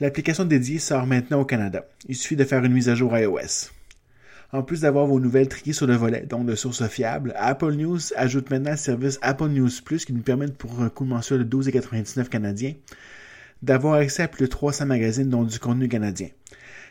L'application 0.00 0.44
dédiée 0.44 0.78
sort 0.78 1.06
maintenant 1.06 1.40
au 1.40 1.44
Canada. 1.44 1.84
Il 2.08 2.16
suffit 2.16 2.36
de 2.36 2.44
faire 2.44 2.64
une 2.64 2.72
mise 2.72 2.88
à 2.88 2.94
jour 2.94 3.16
iOS. 3.16 3.70
En 4.52 4.62
plus 4.62 4.80
d'avoir 4.80 5.06
vos 5.06 5.20
nouvelles 5.20 5.48
triées 5.48 5.72
sur 5.72 5.86
le 5.86 5.94
volet, 5.94 6.22
donc 6.22 6.46
de 6.46 6.56
sources 6.56 6.86
fiables, 6.88 7.32
Apple 7.36 7.74
News 7.74 8.00
ajoute 8.16 8.50
maintenant 8.50 8.72
le 8.72 8.76
service 8.76 9.18
Apple 9.22 9.48
News 9.48 9.70
Plus 9.84 10.04
qui 10.04 10.12
nous 10.12 10.22
permet 10.22 10.48
pour 10.48 10.80
un 10.80 10.88
coût 10.88 11.04
mensuel 11.04 11.48
de 11.48 11.62
12,99 11.62 12.28
canadiens 12.28 12.74
d'avoir 13.62 13.94
accès 13.94 14.22
à 14.22 14.28
plus 14.28 14.46
de 14.46 14.50
300 14.50 14.86
magazines 14.86 15.28
dont 15.28 15.44
du 15.44 15.58
contenu 15.58 15.88
canadien. 15.88 16.28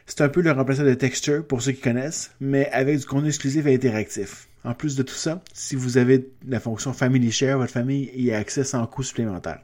C'est 0.06 0.22
un 0.22 0.30
peu 0.30 0.42
le 0.42 0.52
remplaçant 0.52 0.84
de 0.84 0.94
Texture 0.94 1.46
pour 1.46 1.62
ceux 1.62 1.72
qui 1.74 1.82
connaissent, 1.82 2.32
mais 2.40 2.70
avec 2.72 3.00
du 3.00 3.06
contenu 3.06 3.30
exclusif 3.30 3.66
et 3.66 3.74
interactif. 3.74 4.48
En 4.64 4.74
plus 4.74 4.96
de 4.96 5.04
tout 5.04 5.16
ça, 5.16 5.42
si 5.54 5.76
vous 5.76 5.98
avez 5.98 6.30
la 6.48 6.60
fonction 6.60 6.94
Family 6.94 7.32
Share, 7.32 7.58
votre 7.58 7.72
famille 7.72 8.12
y 8.16 8.32
a 8.32 8.38
accès 8.38 8.64
sans 8.64 8.86
coût 8.88 9.04
supplémentaire. 9.04 9.62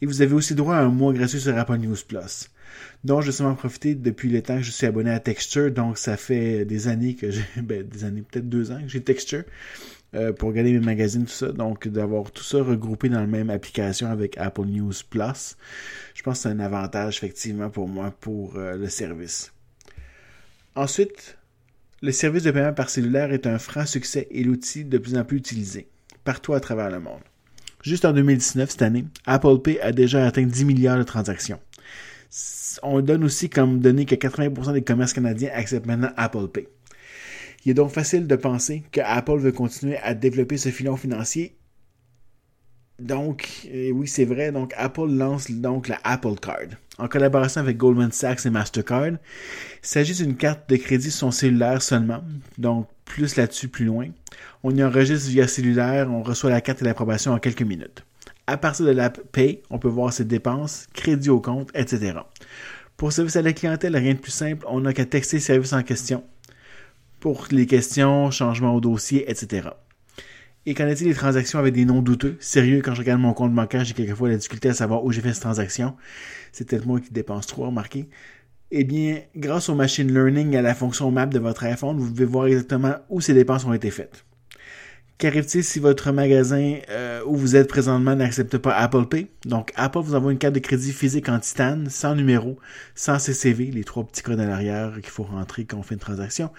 Et 0.00 0.06
vous 0.06 0.22
avez 0.22 0.34
aussi 0.34 0.54
droit 0.54 0.76
à 0.76 0.80
un 0.80 0.88
mois 0.88 1.12
gratuit 1.12 1.40
sur 1.40 1.56
Apple 1.56 1.76
News 1.76 1.96
Plus 2.06 2.48
dont 3.04 3.20
je 3.20 3.30
suis 3.30 3.44
en 3.44 3.54
profiter 3.54 3.94
depuis 3.94 4.28
le 4.28 4.42
temps 4.42 4.58
que 4.58 4.62
je 4.62 4.70
suis 4.70 4.86
abonné 4.86 5.10
à 5.10 5.20
Texture. 5.20 5.70
Donc, 5.70 5.98
ça 5.98 6.16
fait 6.16 6.64
des 6.64 6.88
années 6.88 7.14
que 7.14 7.30
j'ai, 7.30 7.44
ben, 7.62 7.82
des 7.82 8.04
années, 8.04 8.22
peut-être 8.22 8.48
deux 8.48 8.70
ans 8.70 8.80
que 8.80 8.88
j'ai 8.88 9.02
Texture. 9.02 9.44
Euh, 10.12 10.32
pour 10.32 10.48
regarder 10.48 10.72
mes 10.72 10.84
magazines, 10.84 11.24
tout 11.24 11.32
ça. 11.32 11.52
Donc, 11.52 11.86
d'avoir 11.86 12.32
tout 12.32 12.42
ça 12.42 12.62
regroupé 12.62 13.08
dans 13.08 13.20
la 13.20 13.26
même 13.26 13.48
application 13.48 14.08
avec 14.08 14.36
Apple 14.38 14.66
News 14.66 14.92
Plus, 15.08 15.56
je 16.14 16.22
pense 16.22 16.38
que 16.38 16.42
c'est 16.42 16.48
un 16.48 16.58
avantage, 16.58 17.16
effectivement, 17.16 17.70
pour 17.70 17.86
moi, 17.86 18.12
pour 18.20 18.56
euh, 18.56 18.76
le 18.76 18.88
service. 18.88 19.52
Ensuite, 20.74 21.38
le 22.02 22.10
service 22.10 22.42
de 22.42 22.50
paiement 22.50 22.72
par 22.72 22.90
cellulaire 22.90 23.32
est 23.32 23.46
un 23.46 23.58
franc 23.58 23.86
succès 23.86 24.26
et 24.30 24.42
l'outil 24.42 24.84
de 24.84 24.98
plus 24.98 25.16
en 25.16 25.24
plus 25.24 25.38
utilisé, 25.38 25.88
partout 26.24 26.54
à 26.54 26.60
travers 26.60 26.90
le 26.90 26.98
monde. 26.98 27.20
Juste 27.82 28.04
en 28.04 28.12
2019, 28.12 28.70
cette 28.70 28.82
année, 28.82 29.04
Apple 29.26 29.58
Pay 29.62 29.80
a 29.80 29.92
déjà 29.92 30.26
atteint 30.26 30.42
10 30.42 30.64
milliards 30.64 30.98
de 30.98 31.02
transactions 31.02 31.58
on 32.82 33.00
donne 33.00 33.24
aussi 33.24 33.48
comme 33.48 33.80
donné 33.80 34.06
que 34.06 34.14
80% 34.14 34.72
des 34.72 34.82
commerces 34.82 35.12
canadiens 35.12 35.50
acceptent 35.52 35.86
maintenant 35.86 36.12
Apple 36.16 36.48
Pay. 36.48 36.68
Il 37.64 37.70
est 37.70 37.74
donc 37.74 37.90
facile 37.90 38.26
de 38.26 38.36
penser 38.36 38.84
que 38.90 39.00
Apple 39.00 39.38
veut 39.38 39.52
continuer 39.52 39.98
à 39.98 40.14
développer 40.14 40.56
ce 40.56 40.70
filon 40.70 40.96
financier. 40.96 41.56
Donc, 42.98 43.68
oui, 43.72 44.06
c'est 44.06 44.24
vrai. 44.24 44.52
Donc, 44.52 44.72
Apple 44.76 45.08
lance 45.08 45.50
donc 45.50 45.88
la 45.88 45.98
Apple 46.04 46.34
Card 46.40 46.76
en 46.98 47.08
collaboration 47.08 47.62
avec 47.62 47.78
Goldman 47.78 48.12
Sachs 48.12 48.44
et 48.44 48.50
Mastercard. 48.50 49.06
Il 49.06 49.18
s'agit 49.80 50.14
d'une 50.14 50.36
carte 50.36 50.68
de 50.68 50.76
crédit 50.76 51.10
sur 51.10 51.20
son 51.20 51.30
cellulaire 51.30 51.80
seulement. 51.80 52.22
Donc, 52.58 52.88
plus 53.10 53.34
là-dessus, 53.34 53.66
plus 53.66 53.84
loin. 53.84 54.06
On 54.62 54.74
y 54.74 54.84
enregistre 54.84 55.28
via 55.30 55.48
cellulaire, 55.48 56.08
on 56.08 56.22
reçoit 56.22 56.48
la 56.48 56.60
carte 56.60 56.80
et 56.80 56.84
l'approbation 56.84 57.32
en 57.32 57.38
quelques 57.38 57.62
minutes. 57.62 58.04
À 58.46 58.56
partir 58.56 58.86
de 58.86 58.92
l'app 58.92 59.20
Pay, 59.32 59.62
on 59.68 59.80
peut 59.80 59.88
voir 59.88 60.12
ses 60.12 60.24
dépenses, 60.24 60.86
crédit 60.94 61.28
au 61.28 61.40
compte, 61.40 61.70
etc. 61.74 62.18
Pour 62.96 63.12
service 63.12 63.34
à 63.34 63.42
la 63.42 63.52
clientèle, 63.52 63.96
rien 63.96 64.14
de 64.14 64.20
plus 64.20 64.30
simple, 64.30 64.64
on 64.68 64.82
n'a 64.82 64.92
qu'à 64.92 65.06
texter 65.06 65.38
le 65.38 65.42
service 65.42 65.72
en 65.72 65.82
question. 65.82 66.22
Pour 67.18 67.48
les 67.50 67.66
questions, 67.66 68.30
changement 68.30 68.76
au 68.76 68.80
dossier, 68.80 69.28
etc. 69.28 69.70
Et 70.66 70.74
qu'en 70.74 70.86
est-il 70.86 71.08
des 71.08 71.14
transactions 71.14 71.58
avec 71.58 71.74
des 71.74 71.84
noms 71.84 72.02
douteux? 72.02 72.36
Sérieux, 72.38 72.80
quand 72.80 72.94
je 72.94 73.00
regarde 73.00 73.20
mon 73.20 73.32
compte 73.32 73.52
bancaire, 73.52 73.84
j'ai 73.84 73.94
quelquefois 73.94 74.28
la 74.28 74.36
difficulté 74.36 74.68
à 74.68 74.74
savoir 74.74 75.04
où 75.04 75.10
j'ai 75.10 75.20
fait 75.20 75.32
cette 75.32 75.42
transaction. 75.42 75.96
C'est 76.52 76.68
peut-être 76.68 76.86
moi 76.86 77.00
qui 77.00 77.12
dépense 77.12 77.48
trop, 77.48 77.66
remarquez. 77.66 78.08
Eh 78.72 78.84
bien, 78.84 79.22
grâce 79.34 79.68
au 79.68 79.74
machine 79.74 80.12
learning 80.12 80.54
et 80.54 80.58
à 80.58 80.62
la 80.62 80.76
fonction 80.76 81.10
map 81.10 81.26
de 81.26 81.40
votre 81.40 81.64
iPhone, 81.64 81.98
vous 81.98 82.08
pouvez 82.08 82.24
voir 82.24 82.46
exactement 82.46 82.94
où 83.08 83.20
ces 83.20 83.34
dépenses 83.34 83.64
ont 83.64 83.72
été 83.72 83.90
faites. 83.90 84.24
Qu'arrive-t-il 85.18 85.64
si 85.64 85.80
votre 85.80 86.12
magasin 86.12 86.78
euh, 86.88 87.20
où 87.26 87.36
vous 87.36 87.56
êtes 87.56 87.68
présentement 87.68 88.14
n'accepte 88.14 88.56
pas 88.58 88.72
Apple 88.74 89.06
Pay? 89.06 89.26
Donc, 89.44 89.72
Apple 89.74 89.98
vous 89.98 90.14
envoie 90.14 90.30
une 90.30 90.38
carte 90.38 90.54
de 90.54 90.60
crédit 90.60 90.92
physique 90.92 91.28
en 91.28 91.40
titane, 91.40 91.90
sans 91.90 92.14
numéro, 92.14 92.58
sans 92.94 93.18
CCV, 93.18 93.66
les 93.66 93.84
trois 93.84 94.04
petits 94.04 94.22
codes 94.22 94.40
à 94.40 94.46
l'arrière 94.46 94.94
qu'il 94.94 95.10
faut 95.10 95.24
rentrer 95.24 95.64
quand 95.64 95.76
on 95.76 95.82
fait 95.82 95.96
une 95.96 96.00
transaction, 96.00 96.50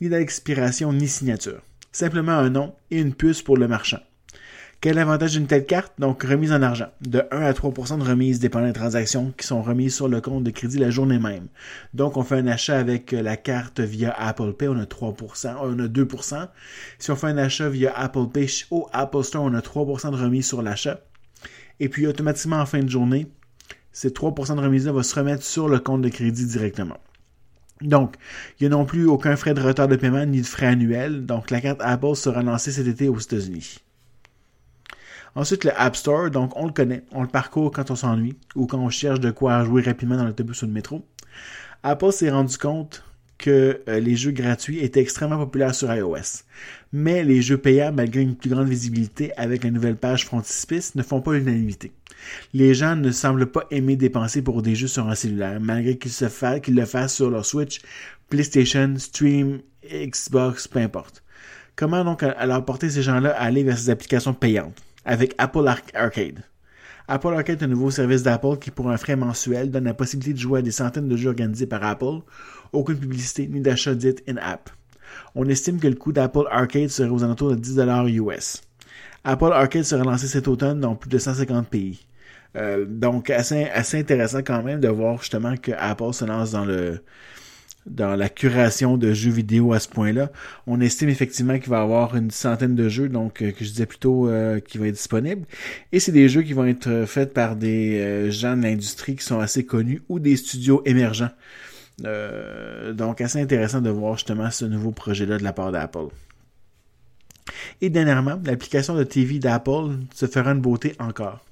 ni 0.00 0.08
d'expiration, 0.08 0.92
ni 0.92 1.08
signature. 1.08 1.60
Simplement 1.90 2.32
un 2.32 2.48
nom 2.48 2.74
et 2.92 3.00
une 3.00 3.12
puce 3.12 3.42
pour 3.42 3.56
le 3.56 3.66
marchand. 3.66 4.00
Quel 4.82 4.98
avantage 4.98 5.32
d'une 5.32 5.46
telle 5.46 5.64
carte? 5.64 5.94
Donc, 5.98 6.22
remise 6.22 6.52
en 6.52 6.60
argent. 6.60 6.88
De 7.00 7.24
1 7.30 7.40
à 7.40 7.52
3% 7.52 7.98
de 7.98 8.04
remise 8.04 8.40
dépendant 8.40 8.66
des 8.66 8.72
transactions 8.74 9.32
qui 9.36 9.46
sont 9.46 9.62
remises 9.62 9.94
sur 9.94 10.06
le 10.06 10.20
compte 10.20 10.44
de 10.44 10.50
crédit 10.50 10.78
la 10.78 10.90
journée 10.90 11.18
même. 11.18 11.46
Donc, 11.94 12.16
on 12.18 12.22
fait 12.22 12.36
un 12.36 12.46
achat 12.46 12.78
avec 12.78 13.14
euh, 13.14 13.22
la 13.22 13.38
carte 13.38 13.80
via 13.80 14.12
Apple 14.12 14.52
Pay, 14.52 14.68
on 14.68 14.78
a 14.78 14.84
3% 14.84 15.56
on 15.62 15.78
a 15.78 15.88
2% 15.88 16.48
Si 16.98 17.10
on 17.10 17.16
fait 17.16 17.26
un 17.26 17.38
achat 17.38 17.70
via 17.70 17.92
Apple 17.96 18.26
Pay 18.32 18.46
au 18.70 18.86
Apple 18.92 19.24
Store, 19.24 19.44
on 19.44 19.54
a 19.54 19.60
3% 19.60 20.10
de 20.10 20.16
remise 20.16 20.46
sur 20.46 20.60
l'achat. 20.60 21.00
Et 21.80 21.88
puis, 21.88 22.06
automatiquement, 22.06 22.60
en 22.60 22.66
fin 22.66 22.80
de 22.80 22.88
journée, 22.88 23.28
ces 23.92 24.10
3% 24.10 24.56
de 24.56 24.60
remise-là 24.60 24.92
vont 24.92 25.02
se 25.02 25.14
remettre 25.14 25.42
sur 25.42 25.68
le 25.68 25.78
compte 25.78 26.02
de 26.02 26.10
crédit 26.10 26.46
directement. 26.46 26.98
Donc, 27.80 28.16
il 28.60 28.68
n'y 28.68 28.74
a 28.74 28.76
non 28.76 28.84
plus 28.84 29.06
aucun 29.06 29.36
frais 29.36 29.54
de 29.54 29.60
retard 29.60 29.88
de 29.88 29.96
paiement 29.96 30.24
ni 30.26 30.42
de 30.42 30.46
frais 30.46 30.66
annuels. 30.66 31.24
Donc, 31.24 31.50
la 31.50 31.62
carte 31.62 31.80
Apple 31.82 32.14
sera 32.14 32.42
lancée 32.42 32.72
cet 32.72 32.86
été 32.86 33.08
aux 33.08 33.18
États-Unis. 33.18 33.78
Ensuite, 35.36 35.64
le 35.64 35.78
App 35.78 35.94
Store, 35.96 36.30
donc 36.30 36.56
on 36.56 36.64
le 36.64 36.72
connaît, 36.72 37.02
on 37.12 37.20
le 37.20 37.28
parcourt 37.28 37.70
quand 37.70 37.90
on 37.90 37.94
s'ennuie 37.94 38.36
ou 38.54 38.66
quand 38.66 38.78
on 38.78 38.88
cherche 38.88 39.20
de 39.20 39.30
quoi 39.30 39.64
jouer 39.64 39.82
rapidement 39.82 40.16
dans 40.16 40.24
l'autobus 40.24 40.62
ou 40.62 40.66
le 40.66 40.72
métro. 40.72 41.06
Apple 41.82 42.10
s'est 42.10 42.30
rendu 42.30 42.56
compte 42.56 43.04
que 43.36 43.82
euh, 43.86 44.00
les 44.00 44.16
jeux 44.16 44.30
gratuits 44.30 44.78
étaient 44.78 45.02
extrêmement 45.02 45.36
populaires 45.36 45.74
sur 45.74 45.94
iOS. 45.94 46.42
Mais 46.94 47.22
les 47.22 47.42
jeux 47.42 47.58
payants, 47.58 47.92
malgré 47.92 48.22
une 48.22 48.34
plus 48.34 48.48
grande 48.48 48.68
visibilité 48.68 49.30
avec 49.36 49.62
la 49.62 49.70
nouvelle 49.70 49.96
page 49.96 50.24
frontispice, 50.24 50.94
ne 50.94 51.02
font 51.02 51.20
pas 51.20 51.34
l'unanimité. 51.34 51.92
Les 52.54 52.72
gens 52.72 52.96
ne 52.96 53.10
semblent 53.10 53.46
pas 53.46 53.66
aimer 53.70 53.96
dépenser 53.96 54.40
pour 54.40 54.62
des 54.62 54.74
jeux 54.74 54.88
sur 54.88 55.06
un 55.06 55.14
cellulaire, 55.14 55.60
malgré 55.60 55.98
qu'ils 55.98 56.74
le 56.74 56.84
fassent 56.86 57.14
sur 57.14 57.30
leur 57.30 57.44
Switch, 57.44 57.82
PlayStation, 58.30 58.94
Stream, 58.96 59.60
Xbox, 59.84 60.66
peu 60.66 60.78
importe. 60.78 61.22
Comment 61.76 62.04
donc 62.04 62.22
alors 62.22 62.64
porter 62.64 62.88
ces 62.88 63.02
gens-là 63.02 63.36
à 63.36 63.44
aller 63.44 63.62
vers 63.62 63.76
ces 63.76 63.90
applications 63.90 64.32
payantes? 64.32 64.82
Avec 65.06 65.34
Apple 65.38 65.66
Arcade. 65.94 66.42
Apple 67.08 67.28
Arcade 67.28 67.62
est 67.62 67.64
un 67.64 67.68
nouveau 67.68 67.90
service 67.90 68.24
d'Apple 68.24 68.58
qui, 68.60 68.72
pour 68.72 68.90
un 68.90 68.96
frais 68.96 69.16
mensuel, 69.16 69.70
donne 69.70 69.84
la 69.84 69.94
possibilité 69.94 70.34
de 70.34 70.38
jouer 70.38 70.58
à 70.58 70.62
des 70.62 70.72
centaines 70.72 71.08
de 71.08 71.16
jeux 71.16 71.28
organisés 71.28 71.66
par 71.66 71.84
Apple, 71.84 72.18
aucune 72.72 72.98
publicité 72.98 73.46
ni 73.46 73.60
d'achat 73.60 73.94
dit 73.94 74.16
in-app. 74.28 74.68
On 75.36 75.46
estime 75.46 75.78
que 75.78 75.86
le 75.86 75.94
coût 75.94 76.12
d'Apple 76.12 76.48
Arcade 76.50 76.88
serait 76.88 77.08
aux 77.08 77.22
alentours 77.22 77.54
de 77.54 77.56
10$ 77.56 78.10
US. 78.10 78.60
Apple 79.22 79.52
Arcade 79.52 79.84
sera 79.84 80.02
lancé 80.02 80.26
cet 80.26 80.48
automne 80.48 80.80
dans 80.80 80.96
plus 80.96 81.08
de 81.08 81.18
150 81.18 81.68
pays. 81.68 82.06
Euh, 82.56 82.84
donc, 82.88 83.30
assez, 83.30 83.64
assez 83.64 84.00
intéressant 84.00 84.38
quand 84.38 84.62
même 84.62 84.80
de 84.80 84.88
voir 84.88 85.18
justement 85.18 85.56
que 85.56 85.72
Apple 85.78 86.12
se 86.12 86.24
lance 86.24 86.52
dans 86.52 86.64
le, 86.64 87.00
dans 87.86 88.16
la 88.16 88.28
curation 88.28 88.96
de 88.96 89.12
jeux 89.12 89.30
vidéo 89.30 89.72
à 89.72 89.80
ce 89.80 89.88
point-là. 89.88 90.30
On 90.66 90.80
estime 90.80 91.08
effectivement 91.08 91.58
qu'il 91.58 91.70
va 91.70 91.78
y 91.78 91.82
avoir 91.82 92.16
une 92.16 92.30
centaine 92.30 92.74
de 92.74 92.88
jeux, 92.88 93.08
donc 93.08 93.42
euh, 93.42 93.52
que 93.52 93.64
je 93.64 93.70
disais 93.70 93.86
plutôt 93.86 94.28
euh, 94.28 94.60
qui 94.60 94.78
vont 94.78 94.84
être 94.84 94.94
disponibles. 94.94 95.46
Et 95.92 96.00
c'est 96.00 96.12
des 96.12 96.28
jeux 96.28 96.42
qui 96.42 96.52
vont 96.52 96.66
être 96.66 96.88
euh, 96.88 97.06
faits 97.06 97.32
par 97.32 97.56
des 97.56 98.30
gens 98.30 98.56
de 98.56 98.62
l'industrie 98.62 99.16
qui 99.16 99.24
sont 99.24 99.40
assez 99.40 99.64
connus 99.64 100.02
ou 100.08 100.18
des 100.18 100.36
studios 100.36 100.82
émergents. 100.84 101.30
donc 101.98 103.20
assez 103.20 103.40
intéressant 103.40 103.80
de 103.80 103.90
voir 103.90 104.14
justement 104.14 104.50
ce 104.50 104.64
nouveau 104.64 104.90
projet-là 104.90 105.38
de 105.38 105.44
la 105.44 105.52
part 105.52 105.72
d'Apple. 105.72 106.08
Et 107.80 107.90
dernièrement, 107.90 108.40
l'application 108.44 108.94
de 108.96 109.04
TV 109.04 109.38
d'Apple 109.38 109.96
se 110.14 110.26
fera 110.26 110.52
une 110.52 110.60
beauté 110.60 110.94
encore. 110.98 111.44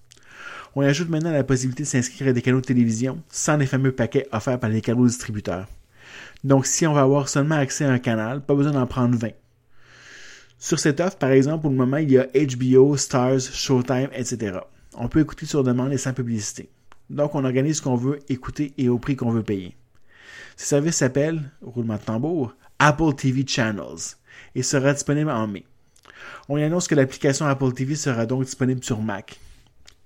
On 0.76 0.82
ajoute 0.82 1.08
maintenant 1.08 1.30
la 1.30 1.44
possibilité 1.44 1.84
de 1.84 1.88
s'inscrire 1.88 2.28
à 2.28 2.32
des 2.32 2.42
canaux 2.42 2.60
de 2.60 2.66
télévision 2.66 3.22
sans 3.30 3.56
les 3.56 3.66
fameux 3.66 3.92
paquets 3.92 4.26
offerts 4.32 4.58
par 4.58 4.70
les 4.70 4.80
canaux 4.80 5.06
distributeurs. 5.06 5.66
Donc, 6.44 6.66
si 6.66 6.86
on 6.86 6.92
va 6.92 7.00
avoir 7.00 7.30
seulement 7.30 7.56
accès 7.56 7.86
à 7.86 7.90
un 7.90 7.98
canal, 7.98 8.44
pas 8.44 8.54
besoin 8.54 8.72
d'en 8.72 8.86
prendre 8.86 9.16
20. 9.16 9.30
Sur 10.58 10.78
cette 10.78 11.00
offre, 11.00 11.16
par 11.16 11.30
exemple, 11.30 11.62
pour 11.62 11.70
le 11.70 11.76
moment, 11.76 11.96
il 11.96 12.12
y 12.12 12.18
a 12.18 12.26
HBO, 12.26 12.96
Stars, 12.98 13.40
Showtime, 13.40 14.10
etc. 14.12 14.58
On 14.94 15.08
peut 15.08 15.20
écouter 15.20 15.46
sur 15.46 15.64
demande 15.64 15.92
et 15.92 15.98
sans 15.98 16.12
publicité. 16.12 16.68
Donc, 17.08 17.34
on 17.34 17.44
organise 17.44 17.78
ce 17.78 17.82
qu'on 17.82 17.96
veut 17.96 18.18
écouter 18.28 18.74
et 18.76 18.90
au 18.90 18.98
prix 18.98 19.16
qu'on 19.16 19.30
veut 19.30 19.42
payer. 19.42 19.74
Ce 20.56 20.66
service 20.66 20.96
s'appelle, 20.96 21.50
roulement 21.62 21.96
de 21.96 22.02
tambour, 22.02 22.54
Apple 22.78 23.14
TV 23.14 23.44
Channels 23.46 24.16
et 24.54 24.62
sera 24.62 24.92
disponible 24.92 25.30
en 25.30 25.46
mai. 25.46 25.64
On 26.48 26.58
y 26.58 26.62
annonce 26.62 26.88
que 26.88 26.94
l'application 26.94 27.46
Apple 27.46 27.72
TV 27.72 27.96
sera 27.96 28.26
donc 28.26 28.44
disponible 28.44 28.84
sur 28.84 29.00
Mac, 29.00 29.40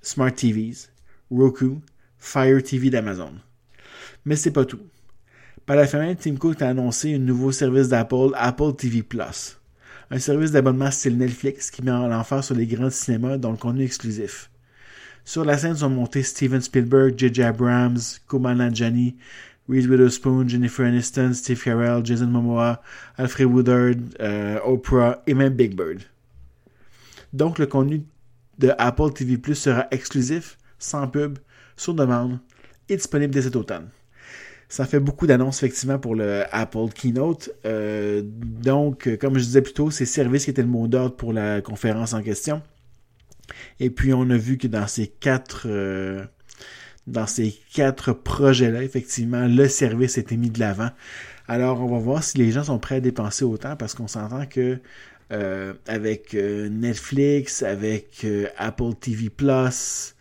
Smart 0.02 0.32
TVs, 0.32 0.88
Roku, 1.30 1.80
Fire 2.18 2.62
TV 2.62 2.90
d'Amazon. 2.90 3.34
Mais 4.24 4.36
c'est 4.36 4.52
pas 4.52 4.64
tout. 4.64 4.80
Par 5.68 5.76
la 5.76 5.86
fin, 5.86 6.14
Tim 6.14 6.36
Cook 6.36 6.62
a 6.62 6.70
annoncé 6.70 7.14
un 7.14 7.18
nouveau 7.18 7.52
service 7.52 7.88
d'Apple, 7.88 8.30
Apple 8.36 8.74
TV 8.74 9.02
Plus. 9.02 9.60
Un 10.10 10.18
service 10.18 10.50
d'abonnement 10.50 10.90
style 10.90 11.18
Netflix 11.18 11.70
qui 11.70 11.82
met 11.82 11.90
en 11.90 12.08
l'enfer 12.08 12.42
sur 12.42 12.54
les 12.54 12.66
grands 12.66 12.88
cinémas 12.88 13.36
dont 13.36 13.50
le 13.50 13.58
contenu 13.58 13.84
exclusif. 13.84 14.50
Sur 15.26 15.44
la 15.44 15.58
scène 15.58 15.76
sont 15.76 15.90
montés 15.90 16.22
Steven 16.22 16.62
Spielberg, 16.62 17.18
J.J. 17.18 17.42
Abrams, 17.42 17.98
Kumail 18.26 18.56
Nanjiani, 18.56 19.16
Reese 19.68 19.86
Witherspoon, 19.86 20.48
Jennifer 20.48 20.86
Aniston, 20.86 21.34
Steve 21.34 21.62
Carell, 21.62 22.00
Jason 22.02 22.28
Momoa, 22.28 22.80
Alfred 23.18 23.48
Woodard, 23.48 23.96
euh, 24.20 24.58
Oprah 24.64 25.22
et 25.26 25.34
même 25.34 25.52
Big 25.52 25.76
Bird. 25.76 26.00
Donc 27.34 27.58
le 27.58 27.66
contenu 27.66 28.04
de 28.58 28.72
Apple 28.78 29.12
TV 29.12 29.36
Plus 29.36 29.56
sera 29.56 29.86
exclusif, 29.90 30.56
sans 30.78 31.06
pub, 31.08 31.38
sur 31.76 31.92
demande 31.92 32.38
et 32.88 32.96
disponible 32.96 33.34
dès 33.34 33.42
cet 33.42 33.54
automne. 33.54 33.90
Ça 34.68 34.84
fait 34.84 35.00
beaucoup 35.00 35.26
d'annonces 35.26 35.62
effectivement 35.62 35.98
pour 35.98 36.14
le 36.14 36.44
Apple 36.52 36.90
Keynote. 36.94 37.50
Euh, 37.64 38.20
donc, 38.22 39.16
comme 39.18 39.38
je 39.38 39.44
disais 39.44 39.62
plus 39.62 39.72
tôt, 39.72 39.90
c'est 39.90 40.04
service 40.04 40.44
qui 40.44 40.50
était 40.50 40.62
le 40.62 40.68
mot 40.68 40.86
d'ordre 40.88 41.16
pour 41.16 41.32
la 41.32 41.62
conférence 41.62 42.12
en 42.12 42.22
question. 42.22 42.60
Et 43.80 43.88
puis 43.88 44.12
on 44.12 44.28
a 44.28 44.36
vu 44.36 44.58
que 44.58 44.66
dans 44.66 44.86
ces 44.86 45.06
quatre 45.06 45.62
euh, 45.66 46.22
dans 47.06 47.26
ces 47.26 47.58
quatre 47.72 48.12
projets-là, 48.12 48.82
effectivement, 48.82 49.46
le 49.46 49.68
service 49.68 50.18
été 50.18 50.36
mis 50.36 50.50
de 50.50 50.60
l'avant. 50.60 50.90
Alors, 51.46 51.80
on 51.82 51.86
va 51.86 51.98
voir 51.98 52.22
si 52.22 52.36
les 52.36 52.50
gens 52.50 52.64
sont 52.64 52.78
prêts 52.78 52.96
à 52.96 53.00
dépenser 53.00 53.46
autant 53.46 53.74
parce 53.74 53.94
qu'on 53.94 54.06
s'entend 54.06 54.44
que 54.44 54.78
euh, 55.32 55.72
avec 55.86 56.34
Netflix, 56.34 57.62
avec 57.62 58.26
Apple 58.58 58.92
TV 59.00 59.30
Plus, 59.30 60.14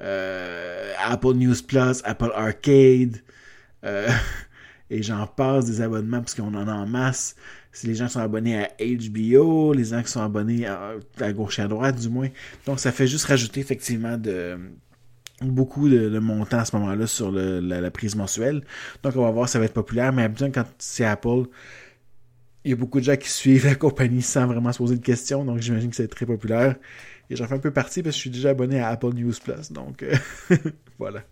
Apple 0.00 1.34
News 1.34 1.62
Plus, 1.68 2.02
Apple 2.02 2.32
Arcade, 2.34 3.18
euh, 3.84 4.08
et 4.90 5.02
j'en 5.02 5.26
passe 5.26 5.66
des 5.66 5.80
abonnements 5.80 6.20
parce 6.20 6.34
qu'on 6.34 6.54
en 6.54 6.68
a 6.68 6.72
en 6.72 6.86
masse. 6.86 7.36
Si 7.72 7.86
les 7.86 7.94
gens 7.94 8.08
sont 8.08 8.20
abonnés 8.20 8.64
à 8.64 8.70
HBO, 8.80 9.72
les 9.72 9.84
gens 9.84 10.02
qui 10.02 10.10
sont 10.10 10.22
abonnés 10.22 10.66
à, 10.66 11.32
gauche 11.32 11.58
et 11.58 11.62
à 11.62 11.68
droite 11.68 11.98
du 11.98 12.08
moins. 12.08 12.28
Donc 12.66 12.78
ça 12.78 12.92
fait 12.92 13.08
juste 13.08 13.24
rajouter 13.24 13.60
effectivement 13.60 14.16
de 14.16 14.56
beaucoup 15.42 15.88
de, 15.88 16.18
montants 16.20 16.58
à 16.58 16.64
ce 16.64 16.76
moment-là 16.76 17.06
sur 17.08 17.32
la, 17.32 17.90
prise 17.90 18.14
mensuelle. 18.14 18.62
Donc 19.02 19.16
on 19.16 19.22
va 19.22 19.30
voir 19.32 19.48
si 19.48 19.54
ça 19.54 19.58
va 19.58 19.64
être 19.64 19.74
populaire. 19.74 20.12
Mais 20.12 20.28
bien 20.28 20.50
quand 20.50 20.64
c'est 20.78 21.04
Apple, 21.04 21.44
il 22.64 22.70
y 22.70 22.74
a 22.74 22.76
beaucoup 22.76 23.00
de 23.00 23.04
gens 23.04 23.16
qui 23.16 23.28
suivent 23.28 23.66
la 23.66 23.74
compagnie 23.74 24.22
sans 24.22 24.46
vraiment 24.46 24.72
se 24.72 24.78
poser 24.78 24.96
de 24.96 25.02
questions. 25.02 25.44
Donc 25.44 25.58
j'imagine 25.58 25.90
que 25.90 25.96
c'est 25.96 26.08
très 26.08 26.26
populaire. 26.26 26.76
Et 27.28 27.36
j'en 27.36 27.46
fais 27.46 27.54
un 27.54 27.58
peu 27.58 27.72
partie 27.72 28.02
parce 28.02 28.14
que 28.14 28.18
je 28.18 28.20
suis 28.20 28.30
déjà 28.30 28.50
abonné 28.50 28.80
à 28.80 28.88
Apple 28.88 29.14
News 29.14 29.32
Plus. 29.42 29.72
Donc 29.72 30.02
euh, 30.02 30.14
voilà. 30.98 31.24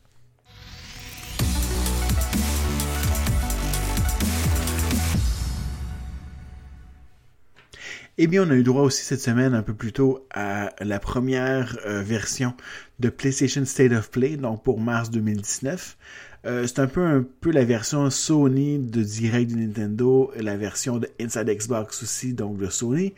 Eh 8.18 8.26
bien, 8.26 8.46
on 8.46 8.50
a 8.50 8.54
eu 8.54 8.62
droit 8.62 8.82
aussi 8.82 9.02
cette 9.04 9.22
semaine, 9.22 9.54
un 9.54 9.62
peu 9.62 9.72
plus 9.72 9.92
tôt, 9.92 10.26
à 10.34 10.70
la 10.80 10.98
première 10.98 11.78
euh, 11.86 12.02
version 12.02 12.54
de 12.98 13.08
PlayStation 13.08 13.64
State 13.64 13.92
of 13.92 14.10
Play, 14.10 14.36
donc 14.36 14.62
pour 14.62 14.78
mars 14.80 15.10
2019. 15.10 15.96
Euh, 16.44 16.66
c'est 16.66 16.80
un 16.80 16.88
peu, 16.88 17.00
un 17.00 17.24
peu 17.40 17.50
la 17.50 17.64
version 17.64 18.10
Sony 18.10 18.78
de 18.78 19.02
Direct 19.02 19.50
de 19.52 19.56
Nintendo, 19.56 20.30
la 20.36 20.58
version 20.58 20.98
de 20.98 21.08
Inside 21.18 21.48
Xbox 21.48 22.02
aussi, 22.02 22.34
donc 22.34 22.58
de 22.58 22.68
Sony. 22.68 23.14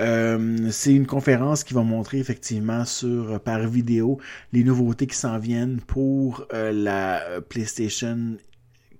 Euh, 0.00 0.68
c'est 0.72 0.92
une 0.92 1.06
conférence 1.06 1.64
qui 1.64 1.72
va 1.72 1.82
montrer 1.82 2.18
effectivement 2.18 2.84
sur 2.84 3.40
par 3.40 3.66
vidéo 3.66 4.20
les 4.52 4.62
nouveautés 4.62 5.06
qui 5.06 5.16
s'en 5.16 5.38
viennent 5.38 5.80
pour 5.80 6.46
la 6.52 7.22
PlayStation 7.48 8.36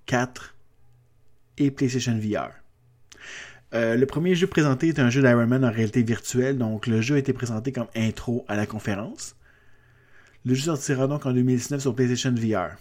4 0.06 0.54
et 1.58 1.70
PlayStation 1.70 2.18
VR. 2.18 2.57
Euh, 3.74 3.96
le 3.96 4.06
premier 4.06 4.34
jeu 4.34 4.46
présenté 4.46 4.88
est 4.88 4.98
un 4.98 5.10
jeu 5.10 5.20
d'Iron 5.20 5.46
Man 5.46 5.64
en 5.64 5.70
réalité 5.70 6.02
virtuelle, 6.02 6.56
donc 6.56 6.86
le 6.86 7.00
jeu 7.02 7.16
a 7.16 7.18
été 7.18 7.32
présenté 7.32 7.70
comme 7.72 7.88
intro 7.94 8.44
à 8.48 8.56
la 8.56 8.66
conférence. 8.66 9.36
Le 10.46 10.54
jeu 10.54 10.64
sortira 10.64 11.06
donc 11.06 11.26
en 11.26 11.32
2019 11.32 11.80
sur 11.80 11.94
PlayStation 11.94 12.32
VR. 12.32 12.76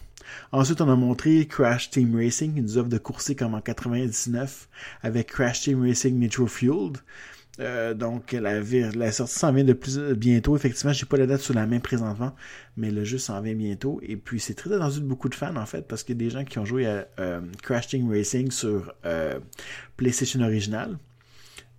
Ensuite, 0.51 0.81
on 0.81 0.89
a 0.89 0.95
montré 0.95 1.45
Crash 1.45 1.89
Team 1.89 2.15
Racing, 2.15 2.61
nous 2.61 2.77
offre 2.77 2.89
de 2.89 2.97
courser 2.97 3.35
comme 3.35 3.53
en 3.53 3.61
99 3.61 4.69
avec 5.01 5.27
Crash 5.27 5.61
Team 5.61 5.81
Racing 5.81 6.17
Nitro 6.17 6.47
Fueled. 6.47 6.97
Euh, 7.59 7.93
donc 7.93 8.33
la, 8.33 9.11
sortie 9.11 9.39
s'en 9.39 9.51
vient 9.51 9.63
de 9.63 9.73
plus 9.73 9.99
bientôt. 10.13 10.55
Effectivement, 10.55 10.93
j'ai 10.93 11.05
pas 11.05 11.17
la 11.17 11.25
date 11.25 11.41
sous 11.41 11.53
la 11.53 11.65
main 11.65 11.79
présentement, 11.79 12.33
mais 12.75 12.91
le 12.91 13.03
jeu 13.03 13.17
s'en 13.17 13.41
vient 13.41 13.55
bientôt. 13.55 13.99
Et 14.03 14.15
puis 14.15 14.39
c'est 14.39 14.53
très 14.53 14.71
attendu 14.73 15.01
de 15.01 15.05
beaucoup 15.05 15.29
de 15.29 15.35
fans 15.35 15.55
en 15.55 15.65
fait, 15.65 15.87
parce 15.87 16.03
qu'il 16.03 16.15
y 16.15 16.17
a 16.17 16.23
des 16.25 16.29
gens 16.29 16.43
qui 16.43 16.59
ont 16.59 16.65
joué 16.65 16.85
à 16.85 17.07
euh, 17.19 17.41
Crash 17.63 17.87
Team 17.87 18.09
Racing 18.09 18.51
sur 18.51 18.93
euh, 19.05 19.39
PlayStation 19.95 20.41
original. 20.41 20.97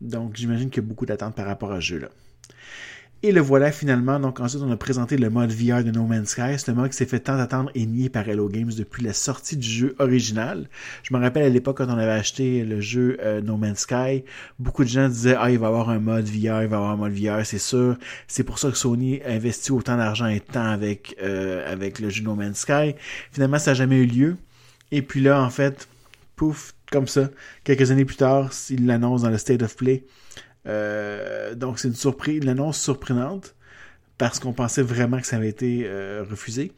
Donc 0.01 0.37
j'imagine 0.37 0.71
qu'il 0.71 0.83
y 0.83 0.87
a 0.87 0.89
beaucoup 0.89 1.07
d'attentes 1.07 1.35
par 1.35 1.47
rapport 1.47 1.73
à 1.73 1.77
ce 1.77 1.87
jeu-là. 1.87 2.09
Et 3.25 3.33
le 3.33 3.41
voilà 3.41 3.73
finalement. 3.73 4.21
Donc 4.21 4.39
ensuite, 4.39 4.63
on 4.63 4.71
a 4.71 4.77
présenté 4.77 5.17
le 5.17 5.29
mode 5.29 5.51
VR 5.51 5.83
de 5.83 5.91
No 5.91 6.07
Man's 6.07 6.29
Sky. 6.29 6.57
C'est 6.57 6.71
un 6.71 6.75
mode 6.75 6.91
qui 6.91 6.97
s'est 6.97 7.05
fait 7.05 7.19
tant 7.19 7.37
attendre 7.37 7.69
et 7.75 7.85
nié 7.85 8.09
par 8.09 8.29
Hello 8.29 8.49
Games 8.49 8.71
depuis 8.77 9.03
la 9.03 9.13
sortie 9.13 9.57
du 9.57 9.69
jeu 9.69 9.97
original. 9.99 10.69
Je 11.03 11.13
me 11.13 11.19
rappelle 11.21 11.43
à 11.43 11.49
l'époque 11.49 11.79
quand 11.79 11.89
on 11.89 11.99
avait 11.99 12.13
acheté 12.13 12.65
le 12.65 12.81
jeu 12.81 13.17
euh, 13.21 13.41
No 13.41 13.57
Man's 13.57 13.81
Sky, 13.81 14.23
beaucoup 14.61 14.85
de 14.85 14.89
gens 14.89 15.09
disaient 15.09 15.35
ah 15.37 15.51
il 15.51 15.59
va 15.59 15.67
y 15.67 15.69
avoir 15.69 15.91
un 15.91 15.99
mode 15.99 16.27
VR, 16.27 16.33
il 16.35 16.43
va 16.43 16.61
y 16.61 16.65
avoir 16.65 16.91
un 16.91 16.97
mode 16.97 17.13
VR, 17.13 17.45
c'est 17.45 17.59
sûr. 17.59 17.97
C'est 18.29 18.45
pour 18.45 18.61
ça 18.61 18.71
que 18.71 18.77
Sony 18.77 19.21
investit 19.27 19.73
autant 19.73 19.97
d'argent 19.97 20.27
et 20.27 20.39
de 20.39 20.45
temps 20.45 20.71
avec 20.71 21.17
euh, 21.21 21.71
avec 21.71 21.99
le 21.99 22.11
jeu 22.11 22.23
No 22.23 22.37
Man's 22.37 22.61
Sky. 22.61 22.95
Finalement, 23.33 23.59
ça 23.59 23.73
n'a 23.73 23.75
jamais 23.75 23.97
eu 23.97 24.07
lieu. 24.07 24.37
Et 24.93 25.03
puis 25.03 25.21
là, 25.21 25.43
en 25.43 25.51
fait, 25.51 25.89
pouf, 26.37 26.73
comme 26.93 27.09
ça, 27.09 27.31
quelques 27.65 27.91
années 27.91 28.05
plus 28.05 28.17
tard, 28.17 28.51
il 28.71 28.87
l'annonce 28.87 29.23
dans 29.23 29.31
le 29.31 29.39
State 29.39 29.63
of 29.63 29.77
Play. 29.77 30.05
Euh, 30.67 31.55
donc 31.55 31.79
c'est 31.79 31.89
une 31.89 31.95
surprise, 31.95 32.43
une 32.43 32.49
annonce 32.49 32.81
surprenante 32.81 33.55
parce 34.19 34.41
qu'on 34.41 34.53
pensait 34.53 34.83
vraiment 34.83 35.21
que 35.21 35.27
ça 35.27 35.37
avait 35.37 35.49
été 35.49 35.85
euh, 35.87 36.25
refusé. 36.29 36.73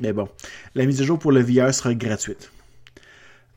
Mais 0.00 0.12
bon, 0.12 0.28
la 0.74 0.86
mise 0.86 1.00
à 1.00 1.04
jour 1.04 1.18
pour 1.18 1.32
le 1.32 1.42
VR 1.42 1.74
sera 1.74 1.94
gratuite. 1.94 2.50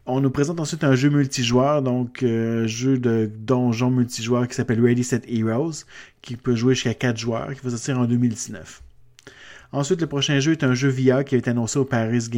On 0.06 0.22
nous 0.22 0.30
présente 0.30 0.60
ensuite 0.60 0.84
un 0.84 0.96
jeu 0.96 1.10
multijoueur, 1.10 1.82
donc 1.82 2.24
euh, 2.24 2.66
jeu 2.66 2.98
de 2.98 3.30
donjon 3.30 3.92
multijoueur 3.92 4.48
qui 4.48 4.56
s'appelle 4.56 4.82
Ready 4.82 5.04
Set 5.04 5.26
Heroes, 5.28 5.84
qui 6.22 6.38
peut 6.38 6.56
jouer 6.56 6.76
jusqu'à 6.76 6.94
4 6.94 7.18
joueurs, 7.18 7.54
qui 7.54 7.60
va 7.62 7.72
sortir 7.72 8.00
en 8.00 8.06
2019. 8.06 8.82
Ensuite, 9.74 10.00
le 10.00 10.08
prochain 10.08 10.40
jeu 10.40 10.54
est 10.54 10.64
un 10.64 10.74
jeu 10.74 10.88
VR 10.88 11.26
qui 11.26 11.36
a 11.36 11.38
été 11.38 11.50
annoncé 11.50 11.78
au 11.78 11.84
Paris, 11.84 12.30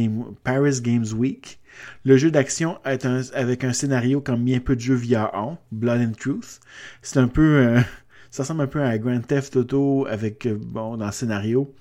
Paris 0.42 0.80
Games 0.80 1.06
Week. 1.14 1.59
Le 2.04 2.16
jeu 2.16 2.30
d'action 2.30 2.78
avec 2.84 3.64
un 3.64 3.72
scénario 3.72 4.20
comme 4.20 4.44
bien 4.44 4.60
peu 4.60 4.76
de 4.76 4.80
jeux 4.80 4.94
VR 4.94 5.30
ont, 5.34 5.58
Blood 5.72 6.00
and 6.00 6.12
Truth. 6.18 6.60
C'est 7.02 7.18
un 7.18 7.28
peu, 7.28 7.58
euh, 7.58 7.80
ça 8.30 8.42
ressemble 8.42 8.62
un 8.62 8.66
peu 8.66 8.82
à 8.82 8.96
Grand 8.98 9.20
Theft 9.20 9.56
Auto 9.56 10.06
avec, 10.08 10.46
euh, 10.46 10.58
bon, 10.58 10.96
dans 10.96 11.06
le 11.06 11.12
scénario. 11.12 11.74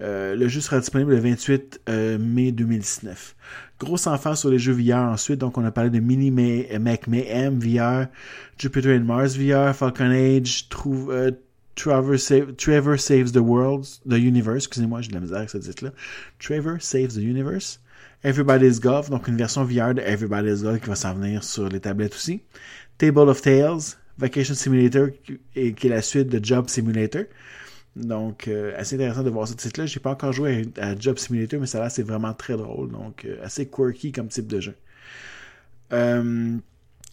Euh, 0.00 0.36
le 0.36 0.46
jeu 0.46 0.60
sera 0.60 0.78
disponible 0.78 1.10
le 1.10 1.18
28 1.18 1.80
mai 2.20 2.52
2019. 2.52 3.34
Grosse 3.80 4.06
enfance 4.06 4.40
sur 4.40 4.50
les 4.50 4.58
jeux 4.58 4.72
VR 4.72 5.10
ensuite, 5.10 5.38
donc 5.38 5.56
on 5.58 5.64
a 5.64 5.70
parlé 5.70 5.90
de 5.90 5.98
Mini 5.98 6.30
Mac 6.30 7.06
Mayhem 7.06 7.58
VR, 7.58 8.06
Jupiter 8.58 8.96
and 8.96 9.04
Mars 9.04 9.36
VR, 9.36 9.74
Falcon 9.74 10.10
Age, 10.10 10.68
Trevor, 11.78 12.18
Saves 12.98 13.32
the 13.32 13.40
World, 13.40 13.86
the 14.04 14.18
Universe, 14.18 14.64
excusez-moi, 14.64 15.00
j'ai 15.00 15.08
de 15.08 15.14
la 15.14 15.20
misère 15.20 15.38
avec 15.38 15.50
ce 15.50 15.58
titre-là. 15.58 15.92
Trevor 16.40 16.80
Saves 16.80 17.14
the 17.14 17.22
Universe, 17.22 17.80
Everybody's 18.24 18.80
Golf, 18.80 19.10
donc 19.10 19.28
une 19.28 19.36
version 19.36 19.64
VR 19.64 19.94
de 19.94 20.00
Everybody's 20.00 20.62
Golf 20.62 20.80
qui 20.80 20.88
va 20.88 20.96
s'en 20.96 21.14
venir 21.14 21.44
sur 21.44 21.68
les 21.68 21.80
tablettes 21.80 22.14
aussi. 22.14 22.42
Table 22.98 23.28
of 23.28 23.40
Tales, 23.40 23.96
Vacation 24.18 24.54
Simulator, 24.54 25.08
qui 25.24 25.38
est 25.54 25.84
la 25.84 26.02
suite 26.02 26.28
de 26.28 26.44
Job 26.44 26.68
Simulator. 26.68 27.22
Donc, 27.96 28.48
euh, 28.48 28.72
assez 28.76 28.94
intéressant 28.94 29.22
de 29.22 29.30
voir 29.30 29.48
ce 29.48 29.54
titre-là. 29.54 29.86
J'ai 29.86 30.00
pas 30.00 30.10
encore 30.10 30.32
joué 30.32 30.68
à, 30.80 30.96
Job 30.98 31.18
Simulator, 31.18 31.60
mais 31.60 31.66
ça 31.66 31.80
là, 31.80 31.90
c'est 31.90 32.02
vraiment 32.02 32.32
très 32.32 32.56
drôle. 32.56 32.90
Donc, 32.90 33.24
euh, 33.24 33.36
assez 33.42 33.68
quirky 33.68 34.12
comme 34.12 34.28
type 34.28 34.46
de 34.46 34.60
jeu. 34.60 34.74
Euh, 35.92 36.56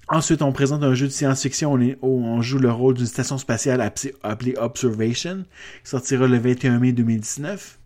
ensuite, 0.07 0.41
on 0.41 0.51
présente 0.51 0.83
un 0.83 0.93
jeu 0.93 1.07
de 1.07 1.11
science-fiction 1.11 1.73
où 1.73 2.25
on 2.25 2.41
joue 2.41 2.59
le 2.59 2.71
rôle 2.71 2.95
d'une 2.95 3.05
station 3.05 3.37
spatiale 3.37 3.81
appelée 4.23 4.55
Observation, 4.57 5.45
qui 5.83 5.89
sortira 5.89 6.27
le 6.27 6.37
21 6.37 6.79
mai 6.79 6.91
2019. 6.91 7.79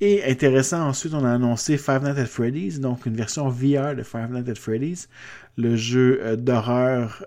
Et 0.00 0.22
intéressant, 0.24 0.82
ensuite, 0.82 1.14
on 1.14 1.24
a 1.24 1.32
annoncé 1.32 1.78
Five 1.78 2.02
Nights 2.02 2.18
at 2.18 2.26
Freddy's, 2.26 2.80
donc 2.80 3.06
une 3.06 3.16
version 3.16 3.48
VR 3.48 3.94
de 3.94 4.02
Five 4.02 4.30
Nights 4.30 4.48
at 4.48 4.54
Freddy's, 4.56 5.08
le 5.56 5.74
jeu 5.76 6.36
d'horreur 6.36 7.24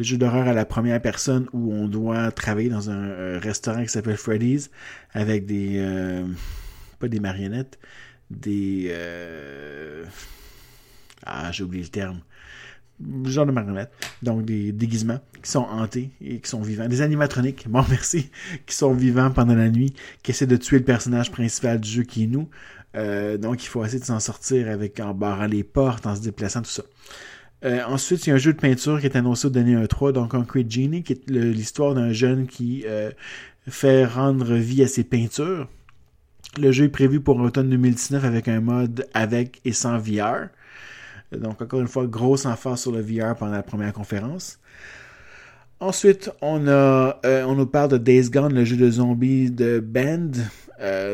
le 0.00 0.04
jeu 0.04 0.16
d'horreur 0.16 0.48
à 0.48 0.54
la 0.54 0.64
première 0.64 1.00
personne 1.02 1.46
où 1.52 1.74
on 1.74 1.86
doit 1.86 2.30
travailler 2.30 2.70
dans 2.70 2.88
un 2.88 3.04
euh, 3.04 3.38
restaurant 3.38 3.82
qui 3.82 3.90
s'appelle 3.90 4.16
Freddy's 4.16 4.70
avec 5.12 5.44
des 5.44 5.74
euh, 5.76 6.24
pas 6.98 7.08
des 7.08 7.20
marionnettes, 7.20 7.78
des 8.30 8.88
euh, 8.90 10.06
ah 11.26 11.52
j'ai 11.52 11.64
oublié 11.64 11.82
le 11.82 11.90
terme 11.90 12.20
genre 13.24 13.46
de 13.46 13.52
marionnettes, 13.52 13.92
donc 14.22 14.44
des 14.44 14.72
déguisements 14.72 15.20
qui 15.42 15.50
sont 15.50 15.60
hantés 15.60 16.10
et 16.20 16.40
qui 16.40 16.48
sont 16.48 16.60
vivants, 16.60 16.88
des 16.88 17.02
animatroniques, 17.02 17.68
bon 17.68 17.84
merci, 17.90 18.30
qui 18.66 18.74
sont 18.74 18.92
vivants 18.92 19.30
pendant 19.30 19.54
la 19.54 19.70
nuit, 19.70 19.94
qui 20.22 20.30
essaient 20.30 20.46
de 20.46 20.56
tuer 20.56 20.78
le 20.78 20.84
personnage 20.84 21.30
principal 21.30 21.80
du 21.80 21.88
jeu 21.88 22.02
qui 22.02 22.24
est 22.24 22.26
nous. 22.26 22.48
donc 23.38 23.62
il 23.64 23.68
faut 23.68 23.84
essayer 23.84 24.00
de 24.00 24.04
s'en 24.04 24.20
sortir 24.20 24.68
avec 24.68 25.00
en 25.00 25.14
barrant 25.14 25.46
les 25.46 25.64
portes, 25.64 26.06
en 26.06 26.14
se 26.14 26.20
déplaçant, 26.20 26.62
tout 26.62 26.70
ça. 26.70 26.82
Euh, 27.64 27.82
ensuite, 27.86 28.26
il 28.26 28.30
y 28.30 28.32
a 28.32 28.36
un 28.36 28.38
jeu 28.38 28.52
de 28.52 28.58
peinture 28.58 29.00
qui 29.00 29.06
est 29.06 29.16
annoncé 29.16 29.46
au 29.46 29.50
dernier 29.50 29.76
1-3, 29.76 30.12
donc 30.12 30.30
Concrete 30.30 30.70
Genie, 30.70 31.02
qui 31.02 31.12
est 31.12 31.30
l'histoire 31.30 31.94
d'un 31.94 32.12
jeune 32.12 32.46
qui 32.46 32.84
euh, 32.86 33.10
fait 33.68 34.04
rendre 34.06 34.54
vie 34.54 34.82
à 34.82 34.88
ses 34.88 35.04
peintures. 35.04 35.68
Le 36.58 36.72
jeu 36.72 36.86
est 36.86 36.88
prévu 36.88 37.20
pour 37.20 37.38
l'automne 37.38 37.68
2019 37.68 38.24
avec 38.24 38.48
un 38.48 38.60
mode 38.60 39.06
avec 39.14 39.60
et 39.64 39.72
sans 39.72 39.98
VR. 39.98 40.48
Donc, 41.32 41.62
encore 41.62 41.80
une 41.80 41.88
fois, 41.88 42.06
grosse 42.06 42.46
emphase 42.46 42.80
sur 42.80 42.92
le 42.92 43.00
VR 43.00 43.36
pendant 43.36 43.52
la 43.52 43.62
première 43.62 43.92
conférence. 43.92 44.58
Ensuite, 45.78 46.30
on 46.42 46.66
a, 46.68 47.20
euh, 47.24 47.44
on 47.44 47.54
nous 47.54 47.66
parle 47.66 47.90
de 47.90 47.98
Days 47.98 48.28
Gone, 48.30 48.52
le 48.52 48.64
jeu 48.64 48.76
de 48.76 48.90
zombies 48.90 49.50
de 49.50 49.80
Band. 49.80 50.30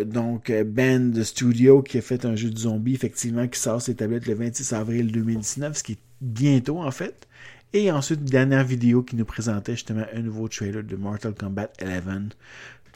donc, 0.05 0.52
Band 0.52 1.12
Studio 1.22 1.83
qui 1.83 1.98
a 1.98 2.00
fait 2.00 2.24
un 2.24 2.37
jeu 2.37 2.50
de 2.50 2.59
zombies, 2.59 2.94
effectivement, 2.94 3.46
qui 3.46 3.61
sort 3.61 3.83
ses 3.83 3.94
tablettes 3.94 4.26
le 4.26 4.35
26 4.35 4.72
avril 4.72 5.12
2019, 5.12 5.76
ce 5.76 5.83
qui 5.83 5.92
est 5.92 5.98
bientôt 6.20 6.81
en 6.81 6.90
fait. 6.90 7.26
Et 7.72 7.90
ensuite, 7.90 8.20
une 8.20 8.26
dernière 8.26 8.64
vidéo 8.64 9.02
qui 9.02 9.16
nous 9.16 9.24
présentait 9.24 9.72
justement 9.72 10.07
un 10.14 10.20
nouveau 10.20 10.48
trailer 10.48 10.83
de 10.83 10.96
Mortal 10.96 11.35
Kombat 11.35 11.70
11. 11.83 12.31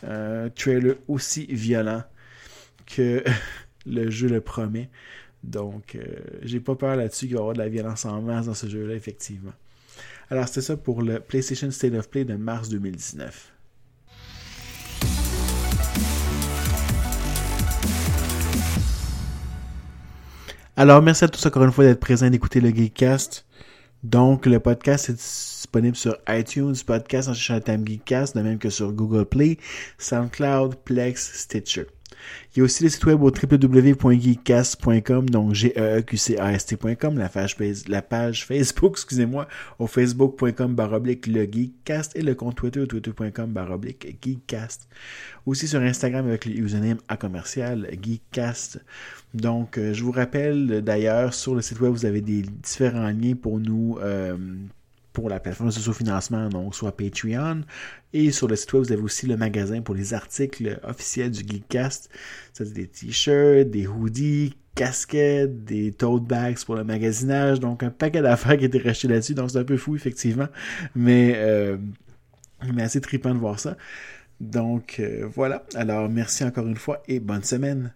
Euh, 0.05 0.49
trailer 0.55 0.95
aussi 1.09 1.47
violent 1.51 2.03
que 2.87 3.23
le 3.87 4.11
jeu 4.11 4.29
le 4.29 4.41
promet. 4.41 4.89
Donc, 5.43 5.95
euh, 5.95 6.05
j'ai 6.43 6.61
pas 6.61 6.75
peur 6.75 6.97
là-dessus 6.97 7.27
qu'il 7.27 7.35
va 7.35 7.41
y 7.41 7.41
avoir 7.41 7.55
de 7.55 7.59
la 7.61 7.69
violence 7.69 8.05
en 8.05 8.21
masse 8.21 8.47
dans 8.47 8.55
ce 8.55 8.67
jeu-là, 8.67 8.95
effectivement. 8.95 9.53
Alors, 10.31 10.47
c'était 10.49 10.61
ça 10.61 10.77
pour 10.77 11.03
le 11.03 11.19
PlayStation 11.21 11.71
State 11.71 11.95
of 11.95 12.09
Play 12.09 12.25
de 12.25 12.37
mars 12.37 12.69
2019. 12.69 13.53
Alors, 20.77 21.03
merci 21.03 21.25
à 21.25 21.29
tous 21.29 21.45
encore 21.45 21.65
une 21.65 21.73
fois 21.73 21.85
d'être 21.85 22.01
présents 22.01 22.31
d'écouter 22.31 22.61
le 22.61 22.71
Geekcast. 22.71 23.45
Donc, 24.03 24.47
le 24.47 24.61
podcast 24.61 25.11
est 25.11 25.15
disponible 25.15 25.97
sur 25.97 26.17
iTunes, 26.29 26.75
podcast 26.87 27.29
en 27.29 27.35
cherchant 27.35 27.57
le 27.57 27.61
thème 27.61 27.87
Geekcast, 27.87 28.37
de 28.37 28.43
même 28.43 28.59
que 28.59 28.71
sur 28.71 28.93
Google 28.93 29.27
Play, 29.27 29.59
SoundCloud, 29.99 30.77
Plex, 30.77 31.33
Stitcher. 31.35 31.87
Il 32.55 32.59
y 32.59 32.63
a 32.63 32.65
aussi 32.65 32.83
le 32.83 32.91
site 32.91 33.05
web 33.07 33.23
au 33.23 33.31
www.geekcast.com, 33.31 35.31
donc 35.31 35.55
g 35.55 35.73
e 35.77 35.99
e 35.99 36.03
q 36.03 36.17
c 36.17 36.39
a 36.39 36.53
s 36.53 36.67
tcom 36.67 37.19
la 37.19 37.29
page, 37.29 37.57
la 37.89 38.03
page 38.03 38.47
Facebook, 38.47 38.93
excusez-moi, 38.97 39.47
au 39.79 39.87
facebook.com 39.87 40.75
baroblique 40.75 41.27
le 41.27 41.45
Geekcast 41.45 42.17
et 42.17 42.23
le 42.23 42.35
compte 42.35 42.57
Twitter 42.57 42.81
au 42.81 42.87
twitter.com 42.87 43.53
baroblique 43.53 44.19
Geekcast. 44.23 44.89
Aussi 45.47 45.69
sur 45.69 45.81
Instagram 45.81 46.27
avec 46.27 46.45
le 46.45 46.53
username 46.53 46.99
à 47.09 47.17
commercial 47.17 47.89
Geekcast. 48.01 48.81
Donc, 49.35 49.79
euh, 49.79 49.95
je 49.95 50.03
vous 50.03 50.13
rappelle 50.13 50.83
d'ailleurs, 50.83 51.35
sur 51.35 51.55
le 51.55 51.63
site 51.63 51.81
web, 51.81 51.93
vous 51.93 52.07
avez 52.07 52.21
des 52.21 52.43
différents 52.43 53.11
liens 53.11 53.35
pour 53.41 53.61
nous, 53.61 53.99
euh, 54.03 54.37
pour 55.13 55.29
la 55.29 55.41
plateforme 55.41 55.71
de 55.71 55.75
sous-financement, 55.75 56.49
donc 56.49 56.75
soit 56.75 56.97
Patreon. 56.97 57.63
Et 58.13 58.31
sur 58.31 58.49
le 58.49 58.57
site 58.57 58.73
web, 58.73 58.85
vous 58.85 58.93
avez 58.93 59.03
aussi 59.03 59.27
le 59.27 59.37
magasin 59.37 59.81
pour 59.83 59.95
les 59.95 60.15
articles 60.15 60.81
officiels 60.83 61.31
du 61.31 61.43
Geekcast. 61.47 62.11
C'est 62.53 62.73
des 62.73 62.87
t-shirts, 62.87 63.71
des 63.71 63.87
hoodies, 63.87 64.55
casquettes, 64.75 65.65
des 65.65 65.93
tote 65.93 66.25
bags 66.25 66.65
pour 66.65 66.77
le 66.77 66.85
magasinage. 66.85 67.61
Donc 67.61 67.83
un 67.83 67.91
paquet 67.91 68.23
d'affaires 68.23 68.57
qui 68.57 68.65
a 68.65 68.67
été 68.67 68.79
racheté 68.79 69.09
là-dessus. 69.09 69.35
Donc 69.35 69.51
c'est 69.51 69.59
un 69.59 69.65
peu 69.65 69.77
fou, 69.77 69.97
effectivement. 69.97 70.49
Mais, 70.95 71.35
euh, 71.37 71.77
mais 72.73 72.83
assez 72.83 73.01
trippant 73.01 73.35
de 73.35 73.39
voir 73.39 73.59
ça. 73.59 73.77
Donc 74.41 74.97
euh, 75.01 75.27
voilà. 75.33 75.65
Alors 75.75 76.09
merci 76.09 76.45
encore 76.45 76.67
une 76.67 76.77
fois 76.77 77.03
et 77.09 77.21
bonne 77.21 77.45
semaine. 77.45 77.93